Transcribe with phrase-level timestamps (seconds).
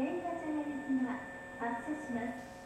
[0.00, 0.48] 停車場
[0.88, 1.14] 行が
[1.58, 2.59] 発車します。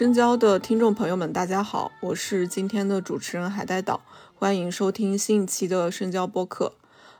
[0.00, 4.00] 深交的听众朋友们，大家好，我是今天的主持人海带岛，
[4.34, 6.72] 欢迎收听新一期的深交播客。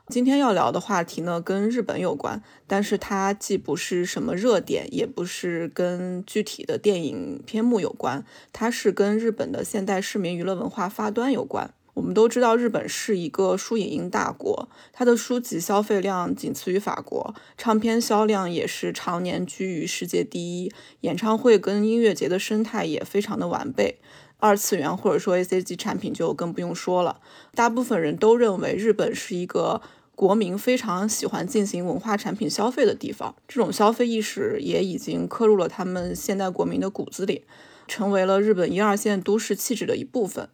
[0.07, 11.71] 今天要聊的话题呢，跟日本有关，但是它既不是什么热点，也不是跟具体的电影篇目有关，它是跟日本的现代市民娱乐文化发端有关。
[11.93, 23.99] 我们都知道，日本是一个书影音大国，它的书籍消费量仅次于法国，唱片销量也是常年居于世界第一，演唱会跟音乐节的生态也非常的完备。
[24.37, 27.19] 二次元或者说 A C G 产品就更不用说了，
[27.53, 29.81] 大部分人都认为日本是一个
[30.15, 37.43] 国民非常喜欢进行文化产品消费的地方，这种消费意识也已经刻入了他们现代国民的骨子里，
[37.87, 40.49] 成为了日本一二线都市气质的一部分。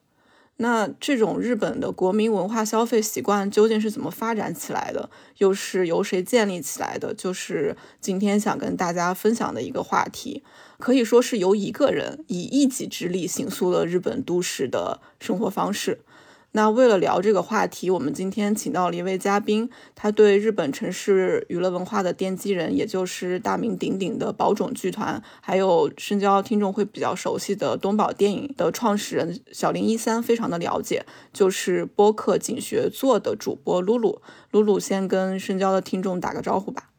[0.59, 5.09] 那这种日本的国民文化消费习惯究竟是怎么发展起来的？
[5.37, 7.13] 又是由谁建立起来的？
[7.13, 10.43] 就是今天想跟大家分享的一个话题，
[10.79, 15.99] 可以说是由一个人以一己之力行塑了日本都市的生活方式。
[16.57, 34.19] 那为了聊这个话题，我们今天请到了一位嘉宾，他对日本城市娱乐文化的奠基人，也就是大名鼎鼎的宝冢剧团，还有深交听众会比较熟悉的东宝电影的创始人小林一三，非常的了解，就是播客警学做的主播露露。
[34.49, 36.89] 露露先跟深交的听众打个招呼吧。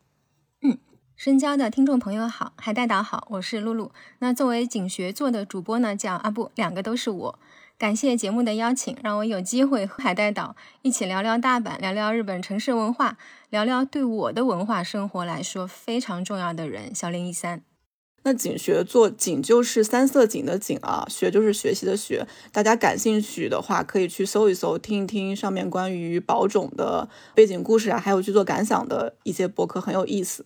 [0.63, 0.79] 嗯
[1.17, 3.91] 深交的听众朋友好，海带岛好，我是露露。
[4.21, 7.39] 那作为警学做的主播呢，叫阿布，两个都是我。
[7.79, 13.17] 感谢节目的邀请，让我有机会和海带岛一起聊聊大阪，聊聊日本城市文化，
[13.51, 17.63] 聊聊对我的文化生活来说非常重要的人——小林一三。
[18.25, 22.27] 那景学做景就是三色景的景啊，学就是学习的学。
[22.51, 30.45] 大家感兴趣的话，可以去搜一搜，听一听上面关于宝冢的背景故事啊，还有剧作感想的一些博客，很有意思。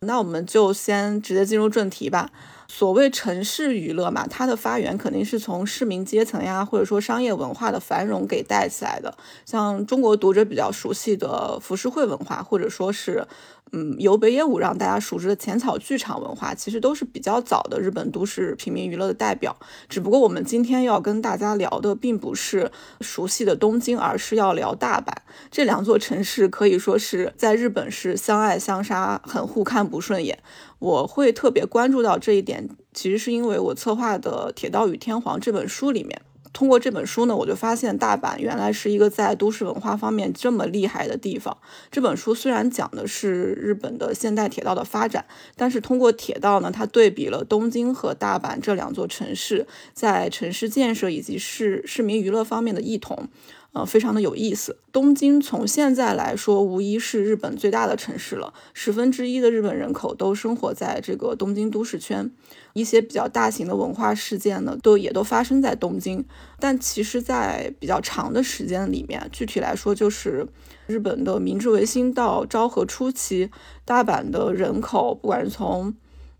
[0.00, 2.30] 那我们就先直接进入正题吧。
[2.66, 9.14] 所谓城市娱乐嘛，它的发源肯定是从市民阶层呀，或者说商业文化的繁荣给带起来的。
[9.44, 13.26] 像中国读者比较熟悉的浮世绘文化，或者说是
[13.72, 19.56] 嗯由北野武让大家熟知的浅草剧场文化，其实都是比较早的日本都市平民娱乐的代表。
[19.88, 25.12] 只不过我们今天要跟大家聊的，并不是熟悉的东京，而是要聊大阪。
[25.50, 30.38] 这两座城市可以说是在日本是相爱相杀，很互看不顺眼。
[30.84, 36.20] 我会特别关注到这一点，其实是因为我策划的《铁道与天皇》这本书里面，
[36.52, 41.56] 通过这本书呢，我就发现大阪原来是一个在都市文化方面这么厉害的地方。
[41.90, 45.24] 这本书虽然讲的是日本的现代铁道的发展，
[45.56, 53.26] 但是通过铁道呢，它对比了东京和大阪这两座城市在城市建设以及市市民娱乐方面的异同。
[53.74, 54.78] 呃，非常的有意思。
[54.92, 62.30] 东京从现在来说，无疑是日本最大的城市了，十分之一的日本人口都生活在这个东京都市圈。
[62.72, 66.24] 一些比较大型的文化事件呢，都也都发生在东京。
[66.60, 70.46] 但其实，在比较长的时间里面，具体来说，就是
[70.86, 73.50] 日本的明治维新到昭和初期，
[73.84, 75.92] 大阪的人口，不管是从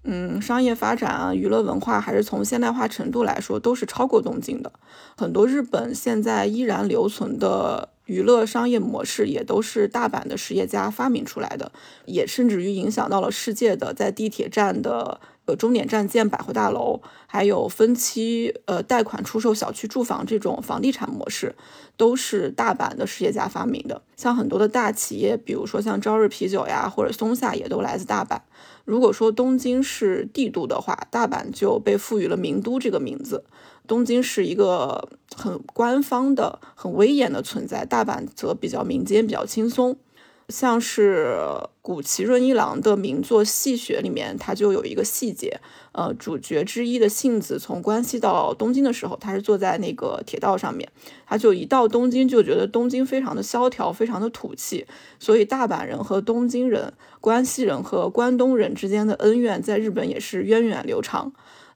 [0.06, 4.70] 嗯，商业发展啊，娱乐文化，还是从现代化程度来说，都是超过东京的。
[5.16, 11.72] 很多日本现在依然留存的娱乐商业模式，也都是大阪的实业家发明出来的，
[12.04, 21.54] 也甚至于影响到了世界的在地铁站的呃终点站建百货大楼，还有分期呃贷款出售小区住房这种房地产模式，
[21.96, 24.02] 都是大阪的实业家发明的。
[24.16, 28.38] 像很多的大企业，比如说像朝日啤酒呀，或者松下，也都来自大阪。
[28.84, 33.44] 如果说东京是帝都的话，大阪就被赋予了名都这个名字。
[33.86, 39.96] 东京是一个很官方的、很威严的存在，大阪则比较民间、比较轻松。
[40.48, 41.38] 像是
[41.80, 45.60] 古崎润一郎的名作《戏学》里面，他就有一个细节，
[45.92, 50.88] 呃，主角之一的杏子从关西到东京的时候，他是坐在那个铁道上面，
[51.26, 54.86] 他就一到东京就觉得东京非常的萧条，非常的土气，
[55.18, 61.32] 所以大阪人和东京人、关西人和关东人之间的恩怨，在日本也是源远流长。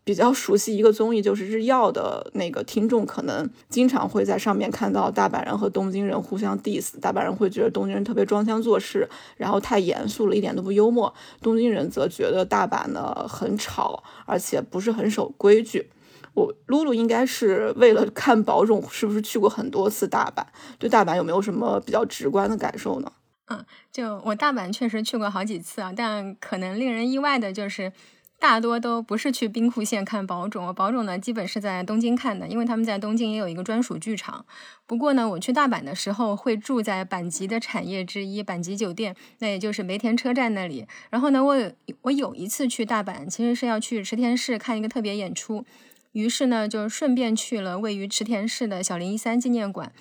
[0.08, 6.98] 比较熟悉一个综艺，就是日曜的那个听众，可能经常会在上面看到大阪人和东京人互相 diss。
[6.98, 9.06] 大阪人会觉得东京人特别装腔作势，
[9.36, 11.12] 然后太严肃了，一点都不幽默；
[11.42, 15.90] 东京人则觉得大阪呢很吵，而且不是很守规矩。
[16.32, 20.42] 我露露应该是为了看宝冢，是不是去过很多次大阪？
[20.78, 23.12] 对大阪有没有什么比较直观的感受呢？
[23.48, 23.62] 嗯，
[23.92, 27.92] 就我大阪确实去过好几次啊，但可能令人意外的就是。
[28.40, 34.46] 大多都不是去兵库县看宝冢，宝冢呢基本是在东京看的，因为他们在东京也有一个专属剧场。
[34.86, 40.86] 不过呢，我去大阪的时候会住在阪急的产业之一阪急酒店，那也就是梅田车站那里。
[41.10, 45.64] 然后呢，我有我有一次去大阪，其实是要去池田市看一个特别演出，
[46.12, 49.92] 于是呢就顺便去了位于池田市的小林一三纪念馆。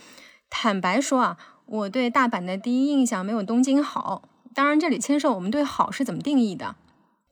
[0.52, 6.76] 坦白说啊，我对大阪的第一印象没有东京好，当然这里牵涉我们对好是怎么定义的。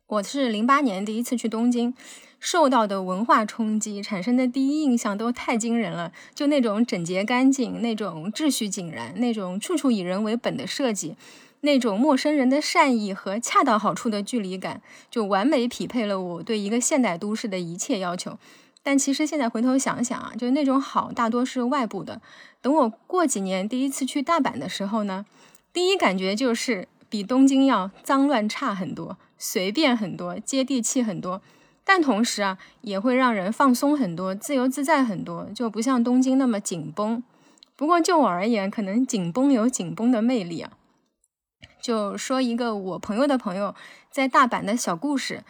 [0.07, 1.91] 我是零八年第一次去东京，
[2.39, 6.11] 受到的文化冲击，产生的第一印象都太惊人了。
[6.35, 11.15] 就那种整洁干净，那种秩序井然，那种处处以人为本的设计，
[11.61, 14.79] 那种陌生人的善意和恰到好处的距离感，
[15.09, 18.37] 就完美匹配了我对一个现代都市的一切要求。
[18.83, 22.21] 但其实现在回头想想啊，就那种好大多是外部的。
[22.61, 25.25] 等我过几年第一次去大阪的时候呢，
[25.73, 29.17] 第一感觉就是比东京要脏乱差很多。
[29.37, 31.41] 随便很多，接地气很多，
[31.83, 37.23] 但同时啊，也会让人放松很多，自由自在很多，就不像东京那么紧绷。
[37.75, 40.71] 不过就我而言，可能紧绷有紧绷的魅力啊。
[41.81, 43.75] 就说一个我朋友的朋友
[44.09, 45.43] 在大阪的小故事，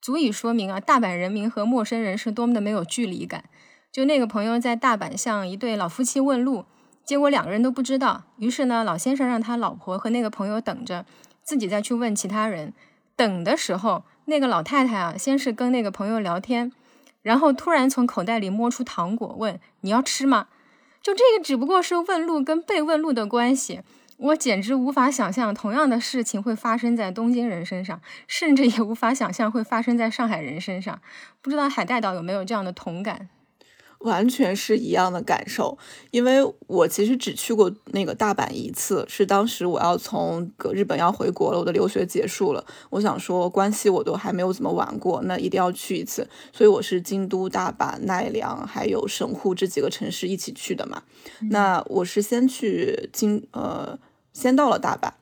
[0.00, 3.44] 足以说明啊，大阪人民和陌生人是多么的没有距离感。
[3.92, 6.64] 就那个朋友在大阪向一对老夫妻问路，
[7.04, 11.06] 结果两个人都不知道，于是呢，老先生让他老婆和那个朋友等着，
[11.42, 12.74] 自己再去问其他人。
[13.20, 16.72] 等的时候，那个老太太啊，先是跟那个朋友聊天，
[17.20, 20.46] 然后突然从口袋里摸出糖果，问你要吃吗？
[21.02, 23.82] 就这个只不过是问路跟被问路的关系，
[24.16, 30.98] 我简直无法想象同样的事情会发生在东京人身上，甚至也无法想象会发生在上海人身上。
[31.42, 33.28] 不知道海带岛有没有这样的同感？
[34.00, 35.76] 完全是一样的感受，
[36.10, 51.02] 因为我其实只去过那个大阪一次，是当时我要从日本要回国了，我的留学结束了，我想说关西我都还没有怎么玩过，那一定要去一次，所以我是京都、大阪、奈良还有神户这几个城市一起去的嘛。
[51.50, 53.98] 那我是先去京，呃，
[54.32, 55.12] 先到了大阪，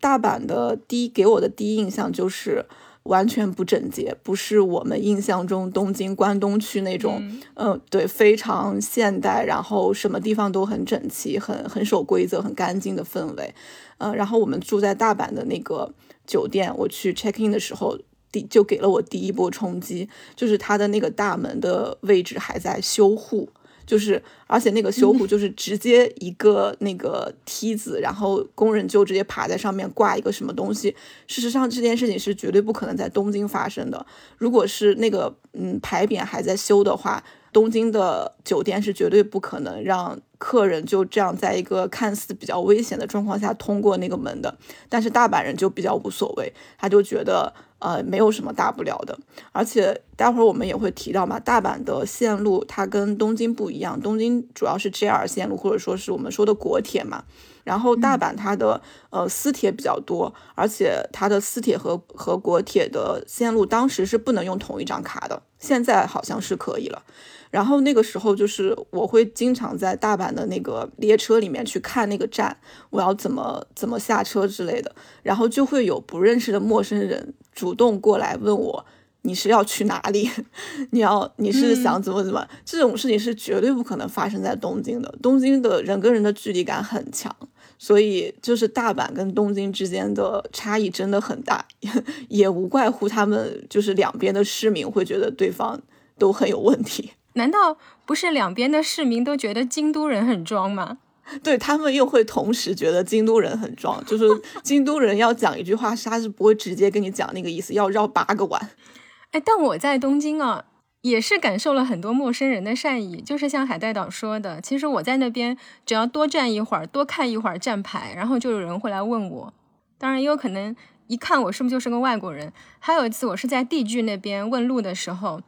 [0.00, 2.66] 大阪的第一给我的第一印象就是。
[3.08, 7.20] 完全不整洁，不是我们印象中东京关东区那种，
[7.54, 13.54] 嗯，对，非常现代，然后什么地方都很整齐，很很守规则，很干净的氛围，
[13.98, 15.92] 嗯，然后我们住在大阪的那个
[16.26, 17.98] 酒店，我去 check in 的时候，
[18.30, 23.48] 第就给了我第一波冲击，就是它的那个大门的位置还在修护。
[23.88, 30.94] 就是，而且那个修护就是直接一个那个梯子，然后工人就直接爬在上面挂一个什么东西。
[31.26, 34.04] 事实上，这件事情是绝对不可能在东京发生的。
[34.36, 44.56] 如果是那个嗯牌匾还在修的话，东京的酒店是绝对不可能让客人就这样在一个看似比较危险的状况下通过那个门的。
[44.88, 47.52] 但是大阪人就比较无所谓，他就觉得。
[47.80, 49.16] 呃，没有什么大不了的，
[49.52, 57.22] 而且待会儿我们也会提到嘛，大阪的线路它跟东京不一样，东京主要是 JR 线路或者说是我们说的国铁嘛，
[57.62, 67.04] 然后大阪它的呃私铁比较多，而且它的私铁和和国铁的线路当时是不能用同一张卡的，现在好像是可以了。
[67.50, 72.56] 然后那个时候就是我会经常在大阪的那个列车里面去看那个站，
[72.90, 78.86] 我要怎么怎么下车之类的，然后就会有不认识的陌生人主动过来问我
[79.22, 80.30] 你是要去哪里，
[80.92, 87.34] 你要你是想怎么怎么，这种事情是绝对不可能发生在东京的，东京的人跟人的距离感很强，
[87.78, 91.66] 所以就是大阪跟东京之间的差异真的很大，
[92.28, 95.80] 也无怪乎他们就是两边的市民会觉得对方
[96.16, 97.10] 都很有问题。
[97.34, 100.98] 难道不是两边的市民都觉得京都人很装吗？
[101.44, 104.24] 对他们又会同时觉得京都人很装， 就是
[104.62, 108.70] 京都人要讲一句话，他是不会直接跟你讲那个意思，要绕八个弯。
[109.32, 110.64] 哎，但我在东京啊，
[111.02, 119.52] 也是感受了很多陌生人的善意，就是像海带岛说的，其实我在那边只要多站一会儿，多看一会儿站牌，然后就有人会来问我。
[119.98, 120.74] 当然也有可能
[121.08, 122.50] 一看我是不是就是个外国人。
[122.78, 125.42] 还有一次我是在地剧那边问路的时候。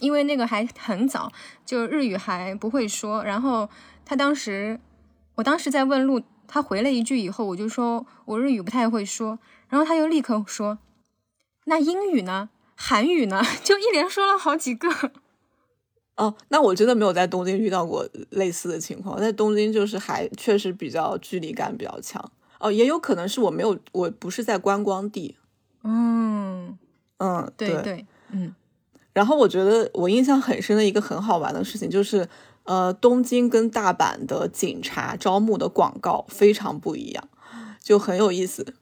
[0.00, 1.32] 因为那个还很早，
[1.64, 3.22] 就日语还不会说。
[3.24, 3.68] 然后
[4.04, 4.78] 他当时，
[5.36, 9.38] 我当时在问路，他回了一句以后，我就说我日语不太会说。
[9.68, 10.78] 然后他又立刻说
[11.66, 12.48] ：“那英语呢？
[12.74, 13.42] 韩语呢？
[13.62, 14.88] 就一连说了好几个。
[16.16, 22.32] 哦，那我真的没有在东京遇到过类似的情况，在东京就是还确实比较距离感比较强。
[22.60, 25.36] 哦，也有可能是我没有，我不是在观光地。
[25.84, 26.78] 嗯，
[27.18, 28.54] 嗯，对对，嗯。
[29.18, 32.28] 然后我觉得我印象很深的一个很好玩的事情就是，
[32.62, 37.28] 呃，东京跟大阪的警察招募的广告非常不一样，
[37.82, 38.74] 就很有意思。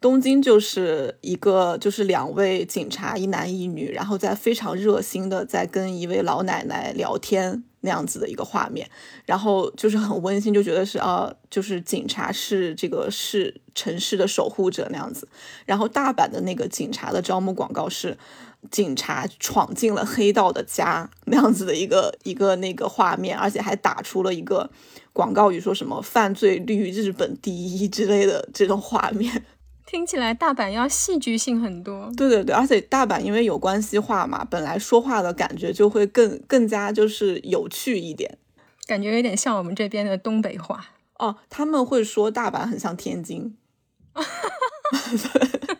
[0.00, 8.90] 东京就是一个，就是两位警察，一男一女，然后在非常热心的在跟一位老奶奶聊天那样子的一个画面，
[9.26, 15.28] 然后就是很温馨，就觉得是啊，就是警察是这个是城市的守护者那样子。
[15.64, 18.18] 然后大阪的那个警察的招募广告是，
[18.70, 24.70] 警察闯进了黑道的家那样子的一个一个那个画面，而且还打出了一个
[25.12, 29.44] 广告语，说什么犯罪率日本第一之类的这种画面。
[29.86, 38.36] 听起来大阪要戏剧性很多，对对对，而且大阪因为有关系话嘛，本来说话的感觉就会更更加就是有趣一点，
[38.86, 41.36] 感觉有点像我们这边的东北话哦。
[41.48, 43.56] 他们会说大阪很像天津，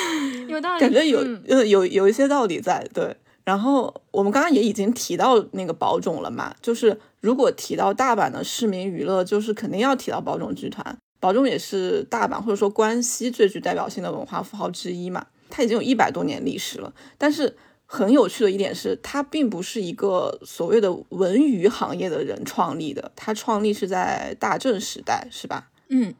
[0.48, 2.86] 有道理，感觉有呃有有一些道理在。
[2.94, 10.96] 对，然后我们刚刚也已经提到那个宝冢了嘛，就是如果提到大阪的市民娱乐，就是肯定要提到宝冢剧团。
[11.18, 16.92] 宝冢也是大阪或者说关西最具代表性的文化符号之一嘛，它已经有一百多年历史了。
[17.18, 25.68] 但是很有趣的一点是，它并不是一个所谓的文娱行业的人创立的，它创立是在大正时代，是吧？
[25.88, 26.14] 嗯，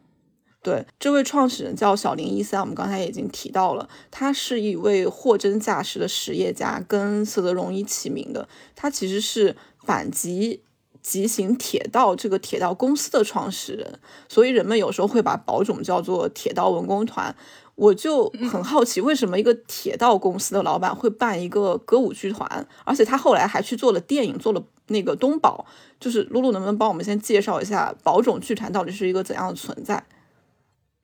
[0.66, 8.48] 对，这位创始人叫小林一三，我们刚才已经提到了，他是一位货真价实的实业家，跟色泽荣一起名的。
[8.74, 9.54] 他其实是
[9.84, 10.62] 反击。
[11.00, 17.32] 急行铁道这个铁道公司的创始人，所以人们有时候会把宝冢叫做铁道文工团。
[17.76, 22.66] 我就很好奇，为什么一个铁道公司的老板会办一个歌舞剧团？
[22.84, 25.64] 而且他后来还去做了电影，做了那个东宝。
[26.00, 30.02] 就是露露，能不能帮我们先介绍一下宝冢剧团到底是一个怎样的存在？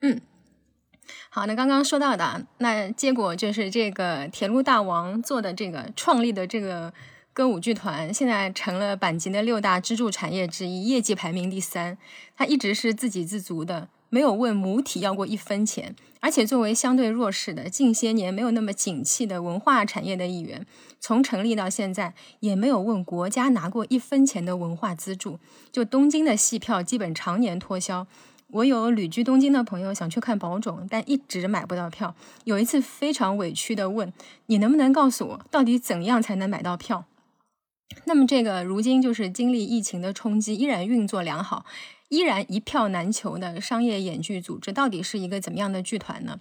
[0.03, 0.21] 嗯，
[1.29, 6.93] 好，那刚刚说到的，那结果就是这个铁路大王做的这个创立的这个。
[7.35, 11.97] 歌舞剧团现在成了阪急的六大支柱产业之一，业绩排名第三。
[12.37, 15.95] 它一直是自给自足的，没有问母体要过一分钱。
[16.19, 20.63] 而且作为相对弱势的、近些年没有那么景气的文化产业的一员，
[20.99, 25.39] 从成立到现在也没有问国家拿过一分钱的文化资助。
[25.71, 28.05] 就东京的戏票基本常年脱销。
[28.53, 32.13] 我有旅居东京的朋友想去看宝冢，但一直买不到票。
[32.43, 34.13] 有一次非常委屈的问
[34.45, 37.05] ：“你能不能告诉我，到底怎样才能买到票？”
[38.05, 41.65] 那么这个如今就是经历疫情的冲击，依然运作良好，
[42.09, 46.39] 依然一票难求的商业演剧组织，到底是一个怎么样的剧团呢？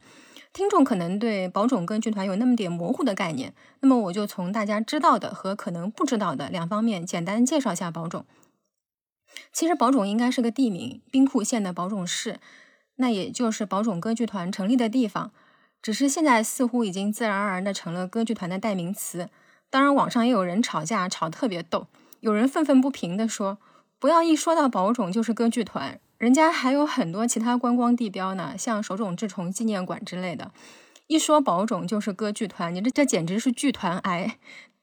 [0.53, 8.23] 听众可能对宝冢歌剧团有那么点模糊的概念，那么我就从大家知道的和可能不知道的两方面简单介绍一下宝冢。
[9.53, 12.41] 其实宝冢应该是个地名，兵库县的宝冢市，
[12.97, 15.33] 那也就是宝冢歌剧团成立的地方，
[15.81, 19.29] 只是现在似乎已经自然而然的成了歌剧团的代名词。
[19.69, 21.87] 当然，网上也有人吵架，吵得特别逗。
[22.21, 23.59] 有人愤愤不平地说
[23.99, 30.53] ：“不要一说到宝冢就是歌剧团，人家还有很多其他观光地标呢，像手冢治虫纪念馆之类的。
[31.07, 34.39] 一说宝冢就是歌剧团，你这这简直是剧团癌。”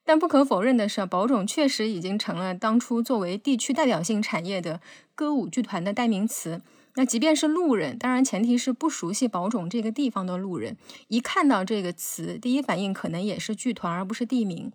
[0.10, 4.82] 但不可否认的是，宝冢确实已经成了当初作为地区代表性产业的
[5.14, 6.64] 歌舞剧团的代名词。
[6.96, 10.76] 那即便是路人，当然前提是不熟悉宝冢这个地方的路人，
[11.10, 14.72] 一看到这个词，第一反应可能也是剧团，而不是地名。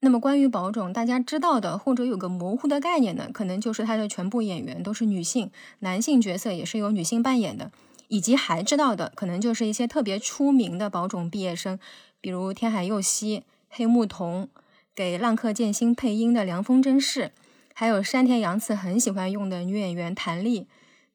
[0.00, 7.70] 那么关于宝冢，大家知道的或者有个模糊的概念呢，可能就是它的全部演员都是女性，男性角色也是由女性扮演的，
[8.08, 11.78] 以及还知道的可能就是一些特别出名的宝冢毕业生，
[12.20, 14.48] 比如天海佑希、黑木瞳，
[14.96, 17.30] 给浪客剑心配音的凉风真世，
[17.72, 20.66] 还有山田洋次很喜欢用的女演员谭丽。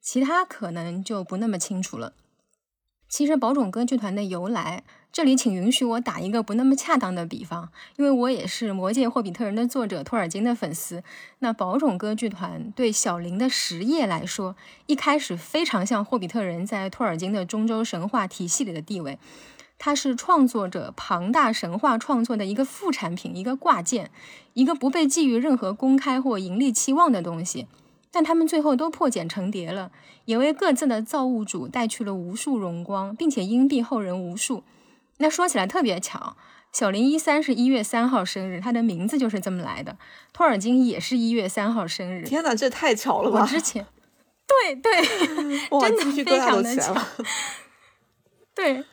[0.02, 2.14] 其他可能就不那么清楚了。
[3.10, 11.04] 其实宝冢歌剧团的由来，这里请允许我打一个不那么恰当的比方，因为我也是《魔戒：霍比特人》的作者托尔金的粉丝。
[11.40, 19.20] 那宝冢歌剧团对小林的实业来说，一开始非常像霍比特人在托尔金的中州神话体系里的地位，
[19.78, 24.10] 它是创作者庞大神话创作的一个副产品，一个挂件，
[24.54, 27.68] 一个不被寄予任何公开或盈利期望的东西。
[28.10, 29.92] 但他们最后都破茧成蝶了，
[30.24, 34.64] 也为各自的造物主带去了无数荣光，并且荫庇后人无数。
[35.18, 36.38] 那说起来特别巧，
[36.72, 39.98] 小林一三是一月三号生日，他的名字就是这么来的。
[40.32, 42.24] 托尔金也是一月三号生日。
[42.24, 43.42] 天哪，这太巧了吧！
[43.42, 43.86] 我之前，
[44.48, 45.02] 对对
[45.82, 46.96] 真的非常的巧。
[48.56, 48.86] 对，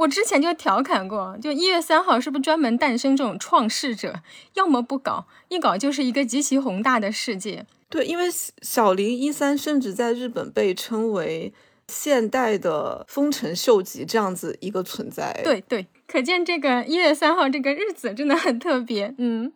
[0.00, 4.22] 我之前就调侃过，就一月三号是不是专门诞生这种创世者？
[4.54, 7.66] 要么不搞，一搞就是一个极其宏大的世界。
[7.90, 8.24] 对，因为
[8.62, 11.52] 小林一三甚至在日本被称为
[11.88, 15.38] 现代的丰臣秀吉这样子一个存在。
[15.44, 19.14] 对对，可见这个一月三号这个日子真的很特别。
[19.18, 19.52] 嗯。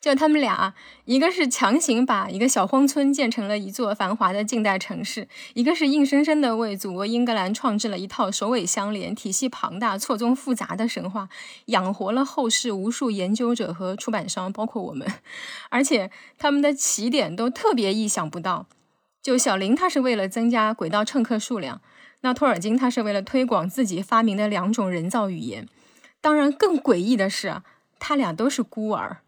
[0.00, 11.28] 就他们俩，一个是强行把一个小荒村建成了一座繁华的近代城市，一个是硬生生的为祖国英格兰创制了一套首尾相连、体系庞大、错综复杂的神话，
[11.66, 15.06] 养活了后世无数研究者和出版商，包括我们。
[15.70, 18.66] 而且他们的起点都特别意想不到。
[19.20, 21.80] 就小林，他是为了增加轨道乘客数量；
[22.20, 25.68] 那托尔金，他是为了推广自己发明的两种人造语言。
[26.20, 27.60] 当然，更诡异的是，
[27.98, 29.18] 他俩都是孤儿。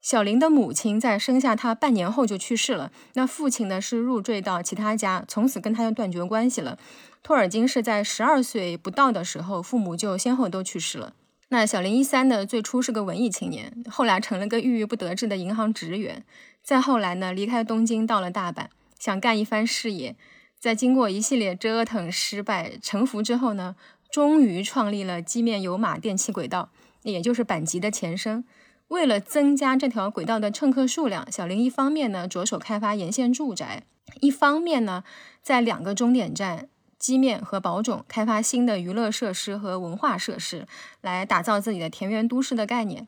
[0.00, 6.78] 小林的母亲在生下他半年后就去世了，那父亲呢是入赘到其他家，从此跟他就断绝关系了。
[7.22, 11.14] 托尔金是在十二岁不到的时候，父母就先后都去世了。
[11.48, 16.24] 那小林一三呢，最初是个文艺青年，后来成了个郁郁不得志的银行职员，
[16.62, 18.66] 再后来呢，离开东京到了大阪，
[18.98, 20.14] 想干一番事业，
[20.58, 23.74] 在经过一系列折腾失败沉浮之后呢，
[24.10, 26.70] 终于创立了机面有马电气轨道，
[27.02, 28.44] 也就是阪急的前身。
[28.88, 33.84] 为了增加这条轨道的乘客数量，小林一方面呢着手开发沿线住宅，
[34.20, 35.04] 一方面呢
[35.42, 36.68] 在两个终点站
[36.98, 40.66] 基面和宝冢开发新的娱乐设施和文化设施，
[41.02, 43.06] 来打造自己的田园都市的概念。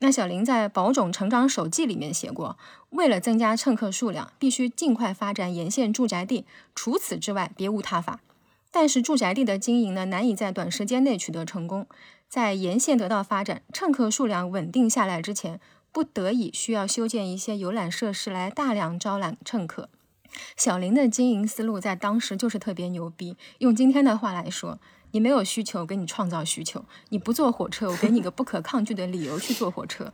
[0.00, 2.58] 那小林在《宝冢成长手记》里面写过，
[2.90, 6.44] 为了增加乘客数量，必须尽快发展沿线住宅地，
[6.74, 8.20] 除此之外别无他法。
[8.70, 11.86] 但是住宅地的经营呢，难以在短时间内取得成功。
[12.34, 15.60] 在沿线得到发展、乘客数量稳定下来之前，
[15.92, 19.88] 不得已需要修建一些游览设施来大量招揽乘客。
[20.56, 23.36] 小林的经营思路在当时就是特别牛逼。
[23.58, 24.80] 用今天的话来说，
[25.12, 30.12] 你没有需求，给你创造需求；你不坐火车，我给你个不可抗拒的理由去坐火车。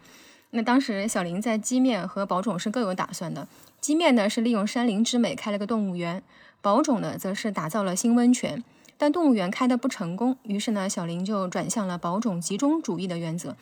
[0.50, 3.48] 那当时小林在基面和宝冢是各有打算的。
[3.80, 6.22] 基面呢是利用山林之美开了个动物园，
[6.60, 8.62] 宝冢呢则是打造了新温泉。
[9.00, 13.56] 但动物园开的不成功，于是呢，小林就转向了保种集中主义的原则。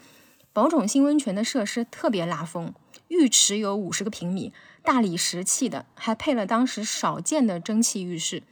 [0.53, 2.75] 保种新温泉的设施特别拉风，
[3.07, 8.43] 浴池有五十个平米，大理石砌的，还配了当时少见的蒸汽浴室。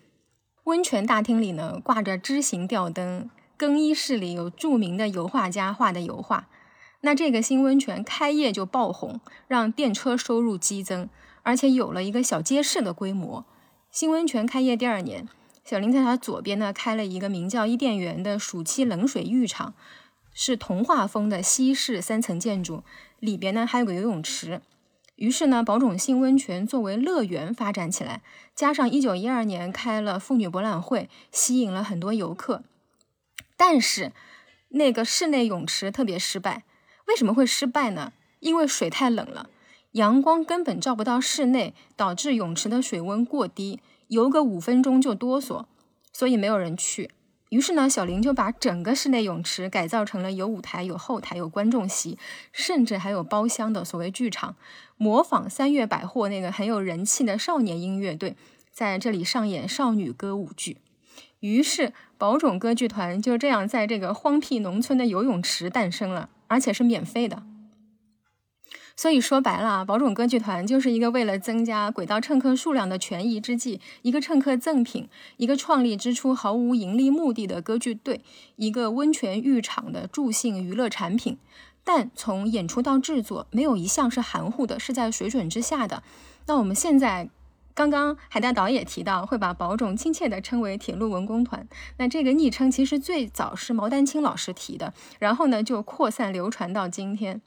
[0.63, 6.47] 温泉大厅里呢，挂着枝形吊灯，更衣室里有著名的油画家画的油画。
[7.01, 11.09] 那这个新温泉开业就爆红，让电车收入激增，
[11.43, 13.45] 而且有了一个小街市的规模。
[13.91, 15.29] 新温泉开业第二年。
[15.69, 19.75] 小林在他左边呢，开了一个名叫伊甸园的暑期冷水浴场，
[20.33, 22.85] 是童话风的西式三层建筑，
[23.19, 24.63] 里边呢还有个游泳池。
[25.17, 28.23] 于是呢，宝冢新温泉作为乐园发展起来，
[28.55, 32.63] 加上一九一二年开了妇女博览会，吸引了很多游客。
[33.57, 34.13] 但是
[34.69, 36.63] 那个室内泳池特别失败，
[37.09, 38.13] 为什么会失败呢？
[38.39, 39.51] 因为水太冷了，
[39.93, 43.81] 阳光根本照不到室内，导致泳池的水温过低。
[44.09, 45.64] 游个五分钟就哆嗦，
[46.12, 47.11] 所以没有人去。
[47.51, 52.19] 于是呢，小林就把整个室内泳池改造成了有舞台、有后台、有观众席，
[52.53, 54.57] 甚至还有包厢的所谓剧场，
[54.97, 58.37] 模仿三月百货那个很有人气的少年音乐队，
[58.73, 60.79] 在这里上演少女歌舞剧。
[61.40, 67.45] 于是，宝冢歌剧团就这样在这个荒僻农村的游泳池诞生了，而且是免费的。
[68.97, 75.07] 所以说白了啊，宝冢歌剧团就是一个为了增加轨道乘客数量的权宜之计，一个乘客赠品，
[75.37, 78.23] 一个创立之初毫无盈利目的的歌剧队，
[78.57, 81.37] 一个温泉浴场的助兴娱乐产品。
[81.85, 86.03] 但从演出到制作，没有一项是含糊的，是在水准之下的。
[86.47, 87.29] 那我们现在
[87.75, 91.69] 刚刚海大导也提到，会把宝冢亲切地称为铁路文工团。
[91.99, 97.43] 那这个昵称其实最早是毛丹青老师提的，然后呢就扩散流传到今天。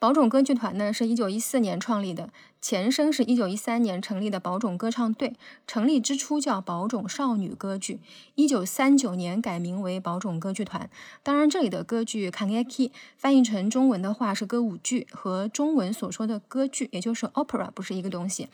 [0.00, 2.30] 宝冢歌剧团呢，是一九一四年创立的，
[2.60, 5.34] 前身是一九一三年成立的宝冢歌唱队。
[5.66, 7.98] 成立之初叫宝冢少女歌剧，
[8.36, 10.88] 一九三九年改名为宝冢歌剧团。
[11.24, 18.48] 当然，这里的歌剧 “kangeki” 翻译成中文的话是歌舞剧，和中文所说的歌剧，也就是 opera 不是一个东西。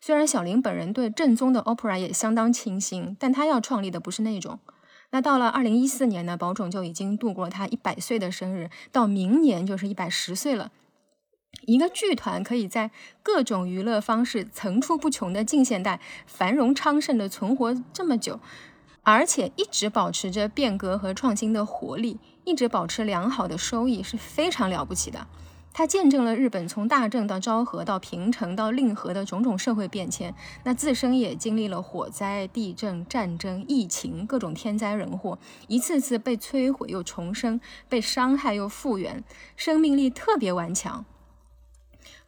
[0.00, 4.58] 虽然小林本人对正宗的 opera 也相当倾心，但他要创立的不是那种。
[5.10, 10.72] 那到了二零一四年呢，宝冢就已经度过了他一百岁的生日，到明年就是一百十岁了。
[11.64, 12.90] 一个剧团可以在
[13.22, 18.38] 各种娱乐方式层出不穷的近现代繁荣昌盛的存活这么久，
[19.02, 25.26] 而且一直保持着变革和创新的活力，一直保持良好的收益，是非常了不起的。
[25.72, 35.38] 它见证了日本从大正到昭和到平成到令和的种种社会变迁，那自身也经历了火灾、地震、战争、疫情各种天灾人祸，
[35.68, 39.22] 一次次被摧毁又重生，被伤害又复原，
[39.54, 41.04] 生命力特别顽强。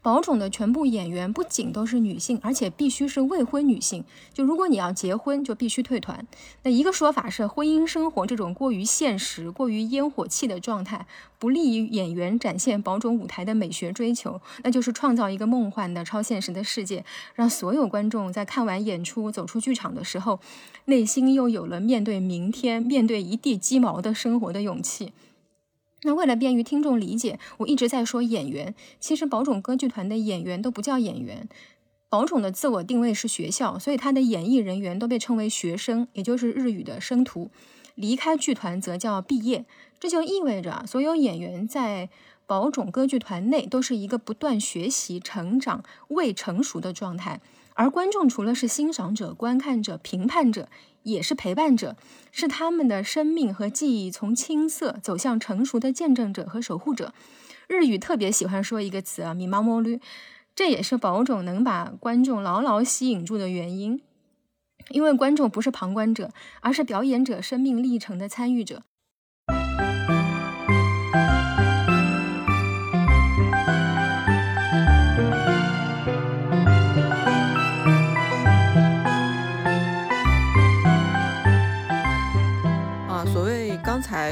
[0.00, 4.04] 宝冢的全部演员不仅都是女性，而且必须是未婚女性。
[4.32, 6.24] 就如果你要结婚，就必须退团。
[6.62, 11.06] 那一个说法是，婚姻生活这种过于现实、过于烟火气的状态，
[11.38, 14.40] 不利于演员展现宝冢舞台的美学追求。
[14.62, 20.38] 那就是创造一个梦幻的超现实的世界，让所有观众在看完演出走出剧场的时候，
[20.84, 25.12] 内心又有了面对明天、面对一地鸡毛的生活的勇气。
[26.02, 28.74] 那为了便于听众理解，我一直在说演员。
[29.00, 31.48] 其实宝冢歌剧团的演员都不叫演员，
[32.08, 37.50] 宝冢的自我定位是学校，所以他的演艺人员都被称为学生，也就是日语的生徒。
[37.94, 39.64] 离开剧团则叫毕业。
[39.98, 42.08] 这就意味着，所有演员在
[42.46, 47.40] 宝冢歌剧团内都是一个不断学习、成长、未成熟的状态。
[47.74, 50.68] 而观众除了是欣赏者、观看者、评判者，
[51.02, 51.96] 也是陪伴者，
[52.30, 57.12] 是他们的生命和记忆从青涩走向成熟的见证者和守护者。
[57.66, 60.00] 日语特别喜欢说一个词啊，米妈莫绿，
[60.54, 64.00] 这也是宝冢能把观众牢牢吸引住的原因。
[64.90, 66.30] 因为观众不是旁观者，
[66.60, 68.82] 而是表演者生命历程的参与者。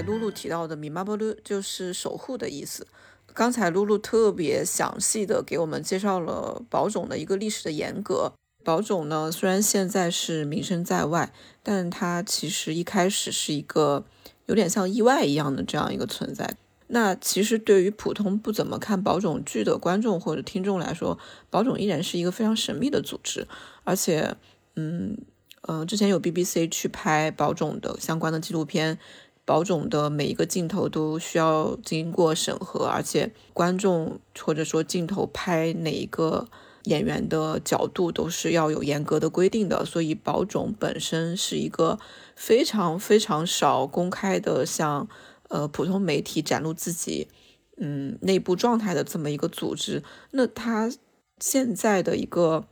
[0.02, 2.87] 露露提到的“米马波鲁”就是守护的意思。
[3.35, 8.32] 刚才露露特别详细的给我们介绍了宝冢的一个历史的沿革。
[8.64, 11.32] 宝冢呢，虽然现在是名声在外，
[11.62, 14.04] 但它其实一开始是一个
[14.46, 16.56] 有点像意外一样的这样一个存在。
[16.88, 21.18] 那其实对于普通不怎么看宝冢剧的观众或者听众来说，
[21.50, 23.46] 宝冢依然是一个非常神秘的组织。
[23.85, 24.35] 而且，
[24.76, 25.18] 嗯
[25.62, 28.98] 嗯，之前有 BBC 去拍宝冢的相关的纪录片。
[29.46, 36.48] 宝冢的每一个镜头都需要经过审核，而且观众或者说镜头拍哪一个
[36.82, 39.85] 演员的角度都是要有严格的规定的。
[39.85, 42.00] 所以宝冢本身是一个
[42.35, 45.09] 非常非常少公开的向
[45.48, 47.28] 呃普通媒体展露自己
[47.76, 50.02] 嗯内部状态的这么一个组织。
[50.32, 50.90] 那他
[51.38, 52.66] 现在的一个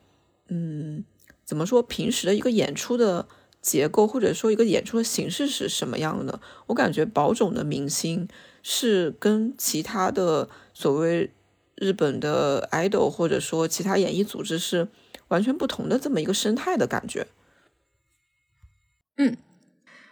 [0.49, 1.05] 嗯
[1.45, 3.29] 怎么说平时的一个演出的。
[3.65, 6.39] 结构或者说一个演出的形式是什么样的？
[6.67, 8.29] 我感觉宝冢的明星
[8.63, 11.31] 是跟其他的所谓
[11.75, 14.89] 日本的 idol 或者说其他演艺组织是
[15.29, 17.27] 完全不同的这么一个生态的感觉。
[19.17, 19.39] 嗯，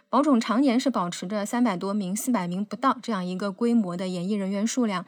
[0.09, 5.05] 宝冢常年是保持着三百多名、四百名不到这样一个规模的演艺人员数量。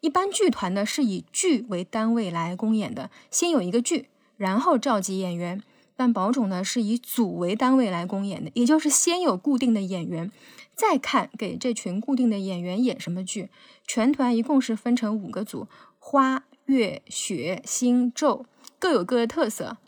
[0.00, 5.60] 一般剧团呢是以剧为单位来公演的，先有一个剧，然后召集演员。
[5.98, 10.30] 但宝冢呢是以组为单位来公演的，也就是先有固定的演员，
[10.76, 13.48] 再看给这群固定的演员演什么剧。
[13.84, 15.66] 全团一共是分成五个组：
[15.98, 18.44] 花、月、雪、星、昼，
[18.78, 19.78] 各有各的特色。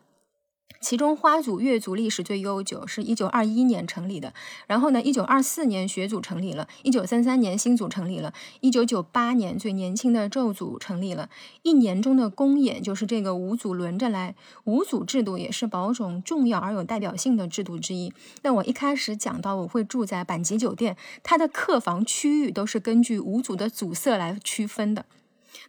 [0.80, 4.32] 其中花组、月组历史最悠久，是一九二一年成立的。
[4.66, 11.28] 然后呢，一九二四年学组成立了，一九三三年新组成立了，一九九八年最年轻的咒组成立了。
[11.62, 18.12] 一年中的公演就是这个五组轮着来，五组制度也是宝冢重要而有代表性的制度之一。
[18.42, 25.04] 那我一开始讲到我会住在阪急酒店，它的客房区域都是根据五组的组色来区分的。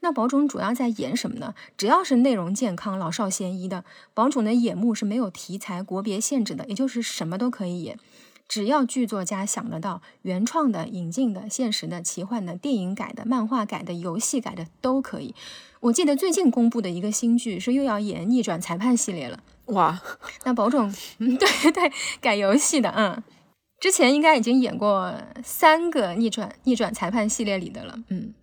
[0.01, 1.53] 那宝种主要在演什么呢？
[1.77, 7.97] 只要是内容健康、老少咸宜的，宝种的演目是没有题材、国别限制的，也就是什么都可以演。
[8.47, 15.33] 只要剧作家想得到，原创的、引进的、现实的、奇幻的、电影改的、漫画改的、游戏改的都可以。
[15.79, 19.39] 我记得最近公布的一个新剧是又要演逆转裁判系列了。
[19.67, 20.01] 哇，
[20.43, 23.23] 那宝种，嗯，对对，改游戏的，嗯，
[23.79, 28.33] 之前应该已经演过三个逆转逆转裁判系列里的了，嗯。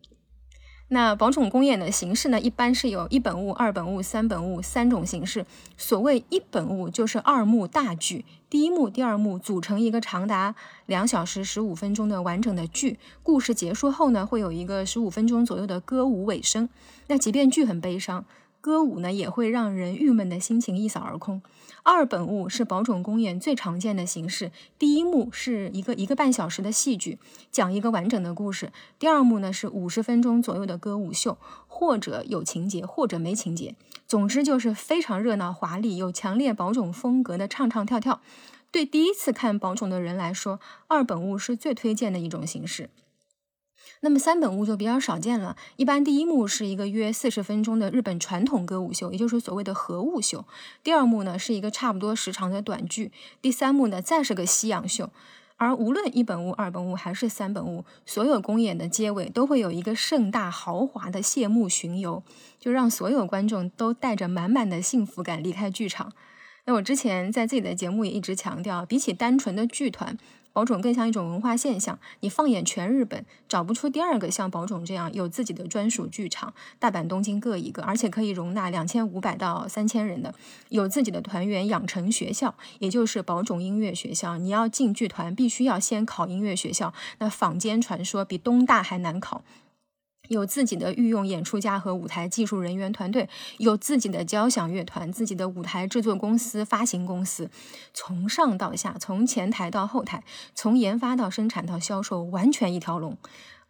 [0.91, 5.45] 那宝冢公演的形式呢，一般是有一本物、二本物、三本物三种形式。
[5.77, 10.55] 所谓一本物，就是二幕大剧，第一幕、第二幕组成一个长达
[10.87, 12.99] 两小时十五分钟的完整的剧。
[13.23, 16.71] 故事结束后呢，会有一个十五分钟左右的歌舞尾声。
[17.09, 18.25] 那即便剧很悲伤。
[18.61, 21.41] 歌舞呢也会让人郁闷的心情一扫而空。
[21.85, 24.51] 二本物是宝冢公演最常见的形式。
[24.79, 27.19] 第一幕是一个一个半小时的戏剧，
[27.51, 28.73] 讲一个完整的故事。
[28.99, 33.75] 第二幕呢是五十分钟左右的歌舞秀，或者有情节，或者没情节。
[34.07, 38.21] 总之就是非常热闹华丽，有强烈宝冢风格的唱唱跳跳。
[38.71, 42.91] 对第一次看宝冢的人来说，二本物是最推荐的一种形式。
[44.01, 50.45] 那么三本屋就比较少见了，一般第一幕是一个约四十分钟的日本传统歌舞秀，也就是所谓的和舞秀；
[50.85, 53.11] 第二幕呢是一个差不多时长的短剧；
[53.43, 55.11] 第三幕呢再是个西洋秀。
[55.57, 62.23] 而无论一本屋、二本屋还是三本屋，所有公演的结尾都会有一个盛大豪华的谢幕巡游，
[62.61, 66.13] 就让所有观众都带着满满的幸福感离开剧场。
[66.67, 70.17] 那我之前在自己的节目也一直强调，比起单纯的剧团。
[70.59, 80.35] 宝冢更像一种文化现象，你放眼全日本，找不出第二个像宝冢这样有自己的专属剧场，大阪、东京各一个，而且可以容纳两千五百到三千人的，
[80.71, 84.37] 有自己的团员养成学校，也就是宝冢音乐学校。
[84.37, 89.45] 你要进剧团，必须要先考音乐学校，那坊间传说比东大还难考。
[90.29, 97.51] 有自己的御用演出家和舞台技术人员团队，有自己的交响乐团、自己的舞台制作公司、发行公司，
[97.93, 100.23] 从上到下，从前台到后台，
[100.55, 103.17] 从研发到生产到销售，完全一条龙。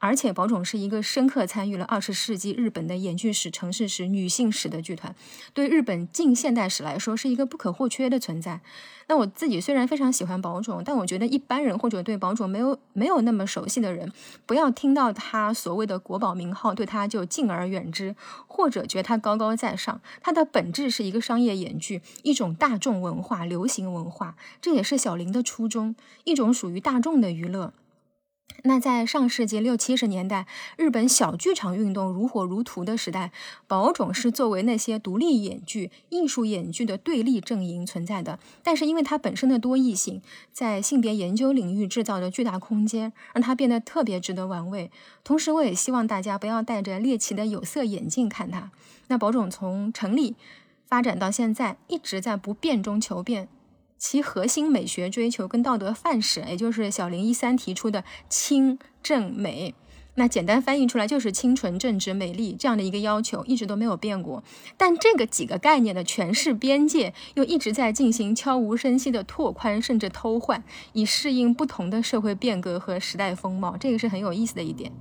[0.00, 5.14] 而且，宝冢是一个深刻参与了二十世纪日本的演剧史、城市史、女性史的剧团，
[5.52, 8.60] 对日本近现代史来说是一个不可或缺的存在。
[9.08, 14.12] 那我自己虽然非常喜欢宝冢，但我觉得一般人或者对宝冢没有没有那么熟悉的人，
[14.46, 18.14] 不要听到他所谓的国宝名号，对他就敬而远之，
[18.46, 20.00] 或者觉得他高高在上。
[20.20, 27.72] 它的本质是一个商业演剧，一种大众文化、流行文化，这也是小林的初衷，一种属于大众的娱乐。
[28.64, 33.30] 那在上世纪六七十年代，日本小剧场运动如火如荼的时代，
[33.68, 38.38] 宝冢是作为那些独立演剧、艺术演剧的对立阵营存在的。
[38.64, 40.20] 但是因为它本身的多义性，
[40.52, 44.90] 在性别研究领域制造的巨大空间，让它变得特别值得玩味。
[45.22, 48.72] 同时，我也希望大家不要戴着猎奇的有色眼镜看它。
[49.06, 50.34] 那宝冢从成立
[50.86, 53.48] 发展到现在，一直在不变中求变。
[53.98, 59.74] 其核心美学追求跟道德范式，也就是小林一三提出的清正美，
[60.14, 64.42] 那简单翻译出来就是清纯正直美丽这样的一个要求，一直都没有变过。
[64.76, 73.76] 但这个几个概念的诠释边界又一直在进行悄无声息的拓宽，甚至偷换，以适应不同的社会变革和时代风貌。
[73.76, 74.92] 这个是很有意思的一点。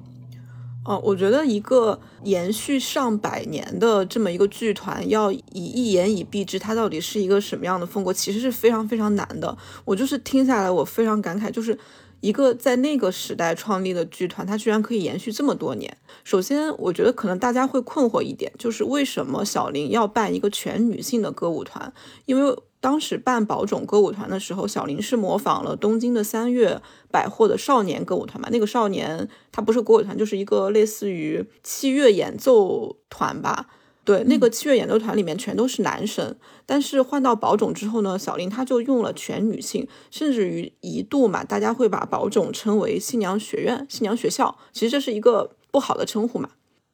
[0.87, 9.57] 哦，我觉得一个延续上百年的这么一个剧团，要以一言以蔽之，它到底是一个什么样的风格，其实是非常非常难的。
[9.83, 11.77] 我就是听下来，我非常感慨，就是
[12.21, 15.97] 一个在那个时代创立的剧团，它居然可以延续这么多年。
[16.23, 21.91] 首先，我觉得可能大家会困惑一点，就是为什么小林要办一个全女性的歌舞团？
[22.25, 26.79] 因为当时办宝冢歌舞团的时候，小林是模仿了东京的三月
[27.11, 28.47] 百货的少年歌舞团嘛。
[28.51, 33.65] 那个少年他不是歌舞团，就是一个类似于器乐演奏团吧。
[34.05, 36.35] 对，那个器乐演奏团里面全都是男生。
[36.67, 44.55] 但是换到宝冢之后呢，小林他就用了全女性，甚至于一度嘛，大家会把宝冢称为新娘学院、新娘学校。
[44.71, 46.51] 其实这是一个不好的称呼嘛。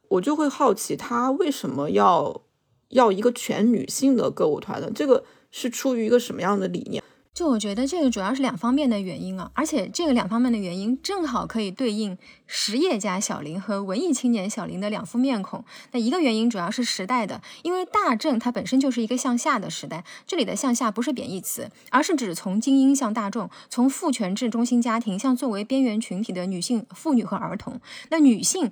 [0.08, 2.41] 我就会好奇，他为什么要
[2.89, 4.89] 要一个全女性的歌舞团呢？
[4.96, 5.26] 这个。
[5.53, 7.01] 是出于一个什么样的理念？
[7.33, 15.65] 就我觉得这个主要是两方面的原因啊，而且这个两方面的原因正好可以对应实业家小林和文艺青年小林的两副面孔。
[15.93, 27.79] 那一个原因主要是时代的，因为大正它本身就是一个向下的时代，这里的向下不是贬义词，而是指从精英向大众，从父权制中心家庭向作为边缘群体的女性、妇女和儿童。
[28.09, 28.71] 那女性。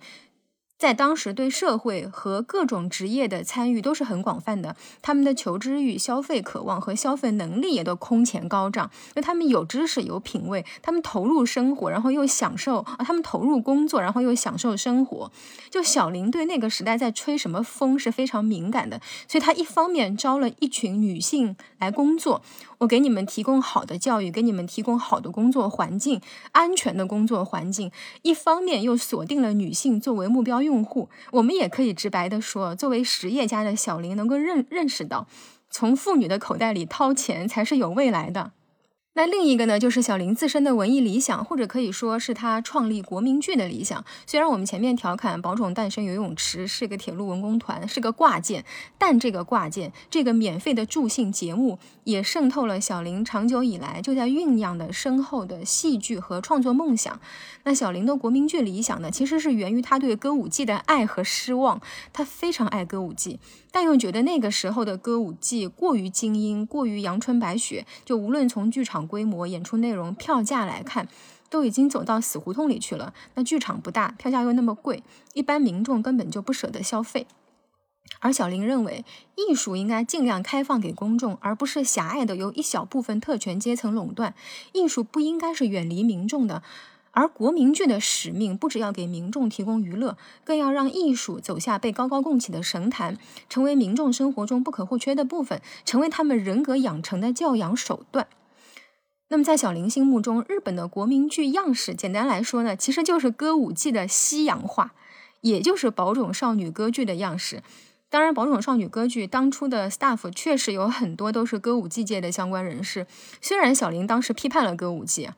[0.81, 4.75] 在当时，对社会和各种职业的参与都是很广泛的。
[5.03, 8.89] 他们的求知欲、消费渴望和消费能力也都空前高涨。
[9.09, 15.31] 因为他们有知识、有品位，他们投入生活，然后又享受啊，他们投入工作，然后又享受生活。
[15.69, 22.41] 就小林对那个时代在吹什么风是非常敏感的，所以他一方面招了一群女性来工作。
[22.79, 26.19] 我给你们提供好的教育，给你们提供好的工作环境，
[26.53, 27.91] 安全的工作环境。
[28.23, 31.09] 一方面又锁定了女性作为目标用用户。
[31.31, 35.27] 我们也可以直白的说，作为实业家的小林能够认认识到，
[35.69, 38.53] 从妇女的口袋里掏钱才是有未来的。
[39.13, 44.05] 那另一个呢，就是小林自身的文艺理想，或者可以说是他创立国民剧的理想。
[44.25, 48.63] 虽然我们前面调侃宝冢诞生游泳池是个铁路文工团，是个挂件，
[48.97, 57.19] 但这个挂件，这个免费的助兴节目，也渗透了小林长久以来就在酝酿的深厚的戏剧和创作梦想。
[57.63, 61.81] 那小林的国民剧理想呢，其实是源于他对歌舞伎的爱和失望。
[62.13, 63.39] 他非常爱歌舞伎。
[63.71, 71.07] 但又觉得那个时候的歌舞伎过于精英，过于阳春白雪，就无论从剧场规模、演出内容、票价来看，
[71.49, 73.13] 都已经走到死胡同里去了。
[73.35, 75.01] 那剧场不大，票价又那么贵，
[75.33, 77.25] 一般民众根本就不舍得消费。
[78.19, 79.05] 而小林认为，
[79.35, 84.35] 艺术应该尽量开放给公众，而不是狭隘的由一小部分特权阶层垄断。
[84.73, 86.61] 艺术不应该是远离民众的。
[87.11, 93.17] 而国民剧的使命不只要给民众提供娱乐，更要让艺术走下被高高供起的神坛，
[93.49, 98.27] 成为民众生活中不可或缺的部分，成为他们人格养成的教养手段。
[99.27, 104.93] 那么，在小林心目中，日本的国民剧样式，简单来说呢，其实就是歌舞伎的西洋化，
[105.39, 107.63] 也就是宝冢少女歌剧的样式。
[108.09, 113.07] 当然，宝冢少女歌剧当初的 staff 确实有很多都是歌舞伎界的相关人士。
[113.39, 115.29] 虽然小林当时批判了歌舞伎，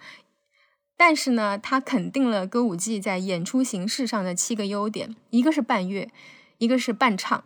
[1.06, 6.10] 但是呢，他肯定了歌舞伎在演出形式上的七个优点：一个是伴乐，
[6.60, 7.44] 一个是伴唱，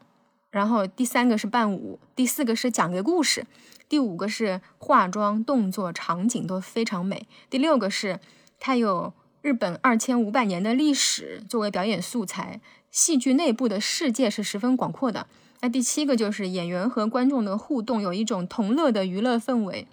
[0.51, 3.47] 然后第三个是伴舞，第四个是讲个故事，
[3.89, 8.19] 第五个是化妆、动作、场景都非常美，第六个是
[8.59, 12.61] 它有日本二千五百年的历史作为表演素材。
[12.91, 15.25] 戏剧内部的世界是十分广阔的。
[15.61, 19.87] 那第七个就是演员和观众的互动，有一种同乐的娱乐氛围。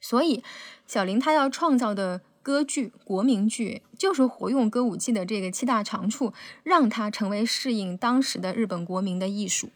[0.00, 0.44] 所以，
[0.86, 6.32] 小林他要创造的歌剧、国民剧，就是活用歌舞伎的这个七大长处，
[6.62, 9.70] 让它成为适应当时的日本国民的艺术。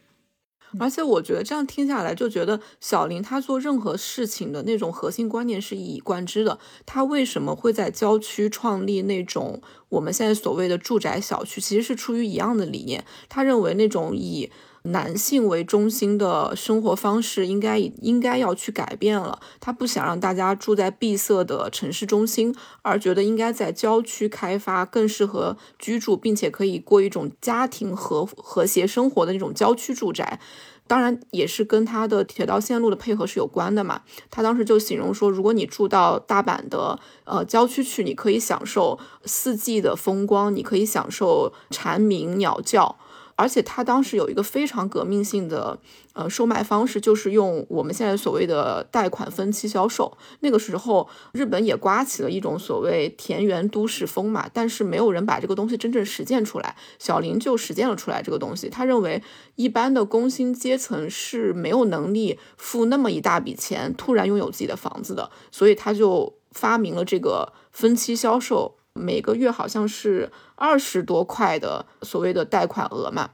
[0.79, 6.57] 而且我觉得这样听下来，就觉得小林他做任何事情的那种核心观念是一以贯之的。
[6.85, 13.03] 他为什么会在郊区创立那种我们现在所谓的住宅小区，其实是出于一样的理念。
[13.27, 14.49] 他认为那种以
[14.83, 19.39] 男性为中心的生活方式应该应该要去改变了。
[19.59, 30.39] 他不想让大家住在闭塞的城市中心，而觉得应该在郊区开发更适合居住，并且可以过一种家庭和和谐生活的那种郊区住宅。
[30.87, 34.01] 当然，也是跟他的铁道线路的配合是有关的嘛。
[34.29, 42.97] 他当时就形容说，如果你住到大阪的呃郊区去，你可以享受四季的风光，你可以享受蝉鸣鸟叫。
[43.41, 45.79] 而且他当时有一个非常革命性的
[46.13, 50.15] 呃售卖方式，就是用我们现在所谓的贷款分期销售。
[50.41, 56.75] 那个时候，日本也刮起了一种所谓田园都市风嘛，但是没有人把这个东西真正实践出来。
[56.99, 58.69] 小林就实践了出来这个东西。
[58.69, 59.23] 他认为
[59.55, 68.75] 一般的工薪阶层是没有能力付那么一大笔钱，突然拥有自己的房子的，所以他就发明了这个分期销售。
[68.93, 73.31] 每个月好像是二十多块的所谓的贷款额嘛，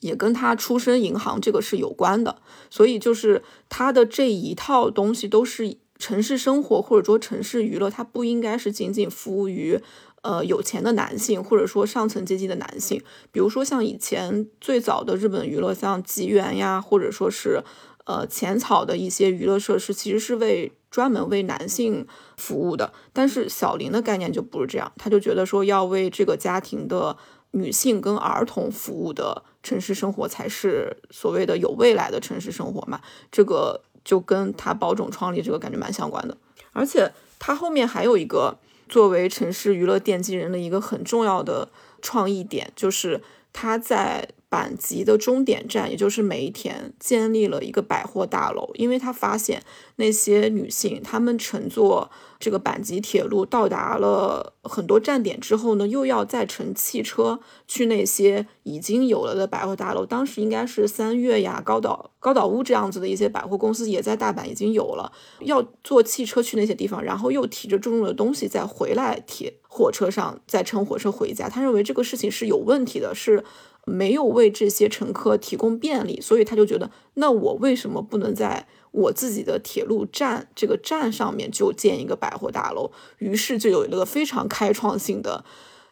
[0.00, 2.36] 也跟他出身银行这个是有关的。
[2.70, 9.80] 所以就是他的这一套东西都是城市生活或者说城市娱乐，它不应该是仅仅服务于
[10.22, 13.00] 呃有钱的男性或者说上层阶级的男性。
[13.30, 17.62] 比如说像以前最早的日本娱乐，像吉原呀，或者说是
[18.04, 20.72] 呃浅草的一些娱乐设施，其实是为。
[20.94, 27.16] 专门为男性服务的，但是小林的概念就不是这样，他就觉得说要为这个家庭的
[27.50, 33.00] 女性跟儿童服务的城市生活才是所谓的有未来的城市生活嘛，
[33.32, 36.36] 这个就跟他保种创立这个感觉蛮相关的，
[36.72, 38.56] 而且他后面还有一个
[38.88, 41.68] 作为城市娱乐奠基人的一个很重要的
[42.00, 43.20] 创意点，就是
[43.52, 44.28] 他在。
[44.54, 49.64] 阪急的终点站，也就是梅田，建立了一个百货大楼，因为他发现
[49.96, 60.06] 那些女性，她们乘坐这个阪急铁路到达了很多站点之后呢，又要再乘汽车去那些已经有了的百货大楼。
[60.06, 71.48] 当时应该是三月呀、高岛高岛屋这样子的一些百货公司也在大阪已经有了，要坐汽车去那些地方，然后又提着重重的东西再回来铁火车上，再乘火车回家。
[71.48, 73.42] 他认为这个事情是有问题的，是。
[73.86, 82.90] 没有为这些乘客提供便利，所以他就觉得，那我为什么不能在我自己的铁路站这个站上面就建一个百货大楼？
[83.18, 85.44] 于是就有一个非常开创性的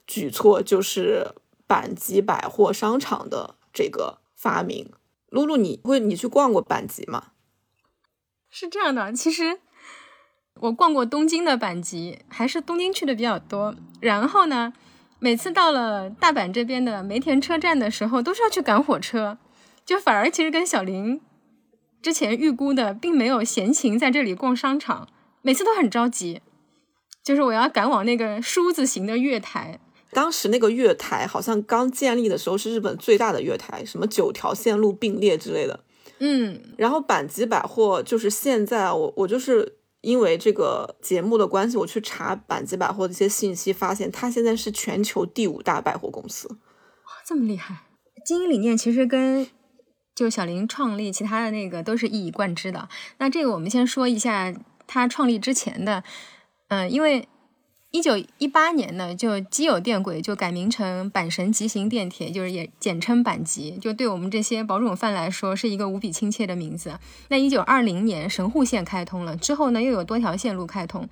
[0.06, 1.32] 举措，就是
[1.68, 4.90] 阪急百货商场的这个发明。
[5.28, 7.32] 露露，你会你去逛过阪急吗？
[8.50, 9.60] 是这样的，其实
[10.54, 13.74] 我逛过东京的阪急，还是东京去的比较多。
[14.00, 14.72] 然后呢？
[15.24, 19.38] 每次到了大阪这边的梅田车站的时候，都是要去赶火车，
[19.86, 21.20] 就反而其实跟小林
[22.02, 25.06] 之前预估的，并没有闲情在这里逛商场，
[25.40, 26.40] 每次都很着急，
[27.22, 29.78] 就是我要赶往那个梳子型的月台。
[30.10, 35.78] 当时那个月台好像刚建立的时候是日本最大的月台，什么九条线路并列之类的。
[36.18, 39.76] 嗯，然后阪急百货就是现在我我就是。
[40.02, 46.46] 因为这个节目的关系，我去查阪急百货的一些信息，发现它现在是全球第五大百货公司。
[46.48, 46.58] 哇，
[47.26, 47.86] 这么厉害！
[48.26, 49.48] 经营理念其实跟
[50.14, 52.88] 就小林创立其他的那个都是一以贯之的。
[53.16, 54.54] 那这个我们先说一下
[54.86, 56.04] 他创立之前的，
[56.68, 57.26] 嗯，因为。
[57.92, 66.98] 一九一八年呢，就基友电轨就改名成阪神急行电铁，就是也简称阪急，就对我们这些保种饭来说是一个无比亲切的名字。
[67.28, 71.06] 那一九二零年神户线开通了之后呢，又有多条线路开通，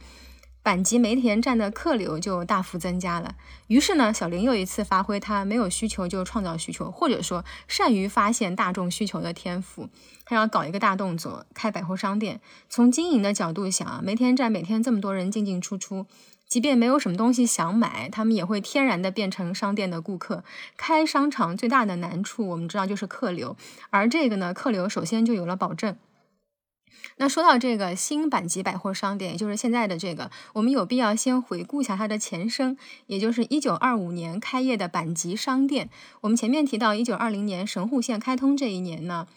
[0.65, 3.35] 阪急梅田站的客流就大幅增加了。
[3.67, 9.91] 于是呢，小林又一次发挥他没有需求就创造需求，或者说善于发现大众需求的天赋。
[10.25, 12.41] 他要搞一个大动作，开百货商店。
[12.69, 16.07] 从经营的角度想啊，梅田站每天这么多人进进出出，
[16.51, 20.43] 即便没有什么东西想买，他们也会天然的变成商店的顾客。
[20.77, 23.57] 开商场最大的难处，我们知道就是客流，
[23.91, 25.97] 而这个呢，客流首先就有了保证。
[27.19, 32.77] 那说到这个新版级百货商店，也就是现在的这个，我们有必要先回顾一下它的前身，
[33.07, 35.89] 也就是一九二五年开业的阪急商店。
[36.23, 39.29] 我们前面提到，一九二零年神户线开通这一年呢，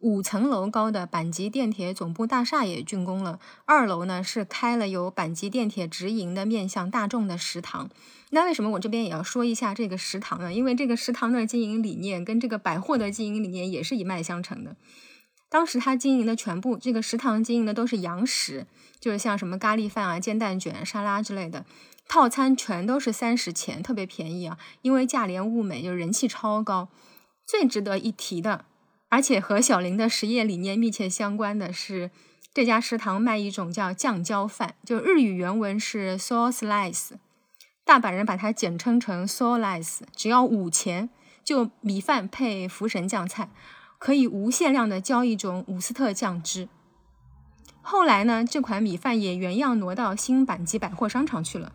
[0.00, 7.90] 五层楼高的阪急电铁总部大厦也竣工了，二楼呢是开了由阪急电铁直营的面向大众的食堂。
[8.30, 10.52] 那为什么我这边也要说一下这个食堂呢？
[10.52, 14.74] 因为这个食堂的经营理念跟这个百货的经营理念也是一脉相承的。
[15.50, 18.66] 当时他经营的全部这个食堂经营的都是洋食，
[19.00, 21.66] 就是像什么咖喱饭啊、煎蛋卷、沙拉之类的，
[22.08, 24.56] 套餐全都是三十钱，特别便宜啊。
[24.80, 26.88] 因为价廉物美，就人气超高。
[27.44, 28.64] 最值得一提的，
[29.10, 32.10] 而且和小林的实业理念密切相关的是，
[32.54, 37.10] 这家食堂卖一种叫酱椒饭，就日语原文是 soy slice，
[37.84, 41.10] 大阪人把它简称成 soy slice，只要五钱，
[41.44, 43.50] 就米饭配福神酱菜。
[43.98, 46.70] 可以无限量的浇一种伍斯特酱汁。
[47.82, 51.72] 后来呢，这款米饭也原样挪到新阪急百货商场去了。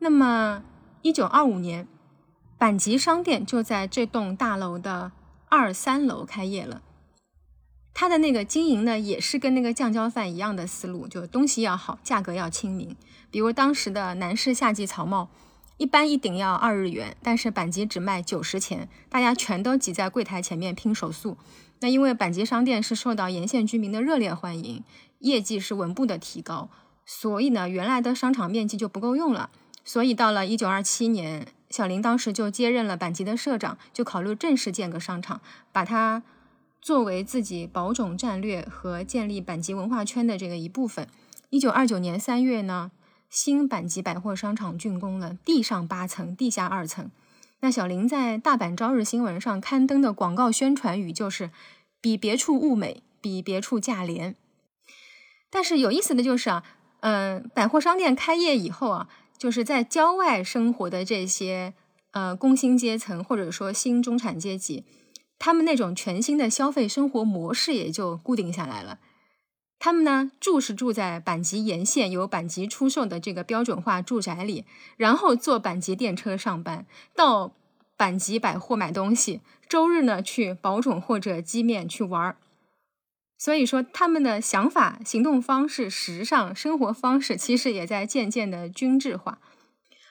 [0.00, 0.64] 那么，
[1.02, 1.86] 一九二五年，
[2.58, 5.12] 阪急商店就在这栋大楼的
[5.48, 6.82] 二三楼开业了。
[7.94, 12.94] 它的那个经营呢，也是跟那个酱椒饭一样的思路，就东西要好，价格要亲民。
[13.30, 15.28] 比如当时的南市夏季草帽。
[15.78, 21.36] 一般一顶要二日元，但是阪急只卖九十钱，大家全都挤在柜台前面拼手速。
[21.80, 24.82] 那因为阪急商店是受到沿线居民的热烈欢迎，
[25.18, 26.70] 业绩是稳步的提高，
[27.04, 29.50] 所以呢，原来的商场面积就不够用了。
[29.84, 35.40] 所以到了一九二七年，小林当时就接任了阪急的社长，就考虑正式建个商场，
[35.72, 36.22] 把它
[36.80, 41.08] 作为自己保种战略和建立阪急文化圈的这个一部分。
[41.50, 42.90] 一九二九年三月呢。
[43.28, 47.10] 新阪急百货商场竣工了，地上八层，地下二层。
[47.58, 51.50] 那小林在大阪朝日新闻上刊登的广告宣传语就是
[52.00, 54.36] “比别处物美，比别处价廉”。
[55.50, 56.62] 但是有意思的就是啊，
[57.00, 59.08] 嗯，百货商店开业以后啊，
[59.38, 61.74] 就是在郊外生活的这些
[62.12, 64.84] 呃工薪阶层或者说新中产阶级，
[65.38, 68.98] 他们那种全新的消费生活模式也就固定下来了。
[69.78, 74.64] 他们呢住是住在阪急沿线由阪急出售的这个标准化住宅里，
[74.96, 77.52] 然后坐阪急电车上班，到
[77.98, 82.36] 阪急百货买东西，周日呢去宝冢或者鸡面去玩儿。
[83.38, 89.38] 所以说，他们的想法、行动方式、时尚生活方式，其实也在渐渐的均质化。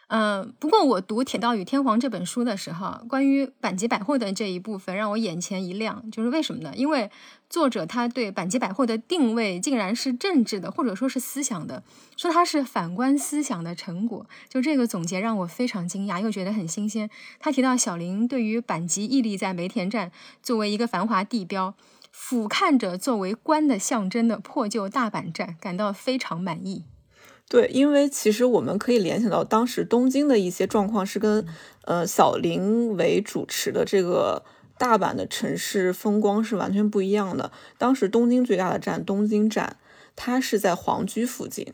[0.07, 6.71] 嗯，不过我读《铁道与天皇》这本书的时候，关于阪急百货的这一部分让我眼前一亮，就是为什么呢？
[6.76, 7.09] 因为
[7.49, 11.82] 作者他对阪急百货的定位竟然是政治的，或者说是思想的，
[12.15, 14.28] 说它是反观思想的成果。
[14.47, 17.09] 就这个总结让我非常惊讶，又觉得很新鲜。
[17.39, 20.11] 他提到小林对于阪急屹立在梅田站
[20.43, 21.73] 作为一个繁华地标，
[22.18, 26.86] 俯瞰着作为官的象征的破旧大阪站，感到非常满意。
[27.47, 31.45] 对，因为其实我们可以联想到当时东京的一些状况是跟
[31.84, 34.43] 呃小林为主持的这个
[34.80, 37.51] 大阪的城市风光是完全不一样的。
[37.78, 39.78] 当时东京最大的站东京站，
[40.16, 41.74] 它是在皇居附近，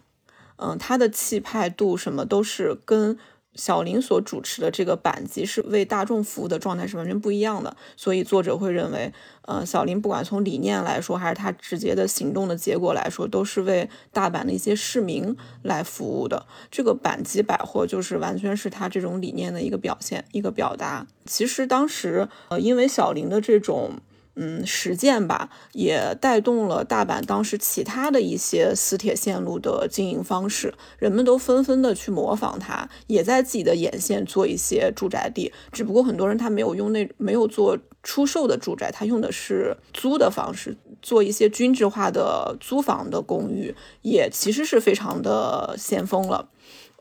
[0.57, 3.17] 嗯，它的气派度什么都是跟。
[3.55, 16.45] 小林所主持的这个阪急是为大众服务的状态是完全不一样的，所以作者会认为，呃，小林不管从理念来说，还是他直接的行动的结果来说，都是为大阪的一些市民来服务的。
[16.69, 21.05] 这个阪急百货就是完全是他这种理念的一个表现，一个表达。
[21.25, 23.99] 其实当时，呃，因为小林的这种。
[24.35, 35.51] 嗯，实践吧，也带动了大阪当时其他的一些私铁线路的经营方式，人们都纷纷的去模仿它，也在自己的沿线做一些住宅地。
[35.71, 46.49] 只不过很多人他没有用那没有做出售的住宅，他用的是租的方式，做一些均质化的租房的公寓，也其实是非常的先锋了。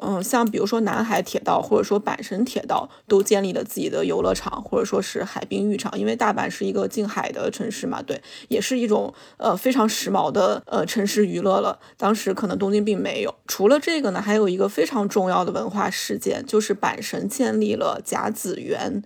[0.02, 11.78] 嗯，像比如说南海铁道或者说阪神铁道都建立了自己的游乐场，或者说是海滨浴场，因为大阪是一个近海的城市嘛，对，也是一种呃非常时髦的呃城市娱乐了。
[11.96, 13.34] 当时可能东京并没有。
[13.46, 19.02] 除了这个呢，还有一个非常重要的文化事件，就是阪神建立了甲子园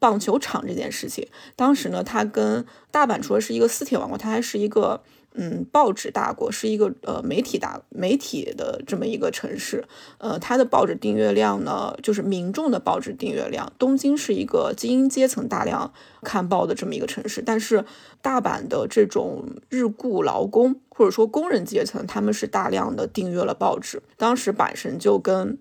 [0.00, 1.28] 棒球场这件事情。
[1.54, 5.02] 当时呢，它跟大阪除了是一个私铁王国，它还是一个。
[5.36, 9.84] 嗯，报纸大国是一个呃媒体大媒体的这么一个城市，
[10.18, 17.84] 呃，它的报纸订阅量呢，就是民众的报纸订阅量，东京是一个精英阶层大量看报的这么一个城市，但是
[18.22, 25.58] 大阪的这种日雇劳工或者说工人阶层，他们是大量的订阅了报纸，当时阪神就跟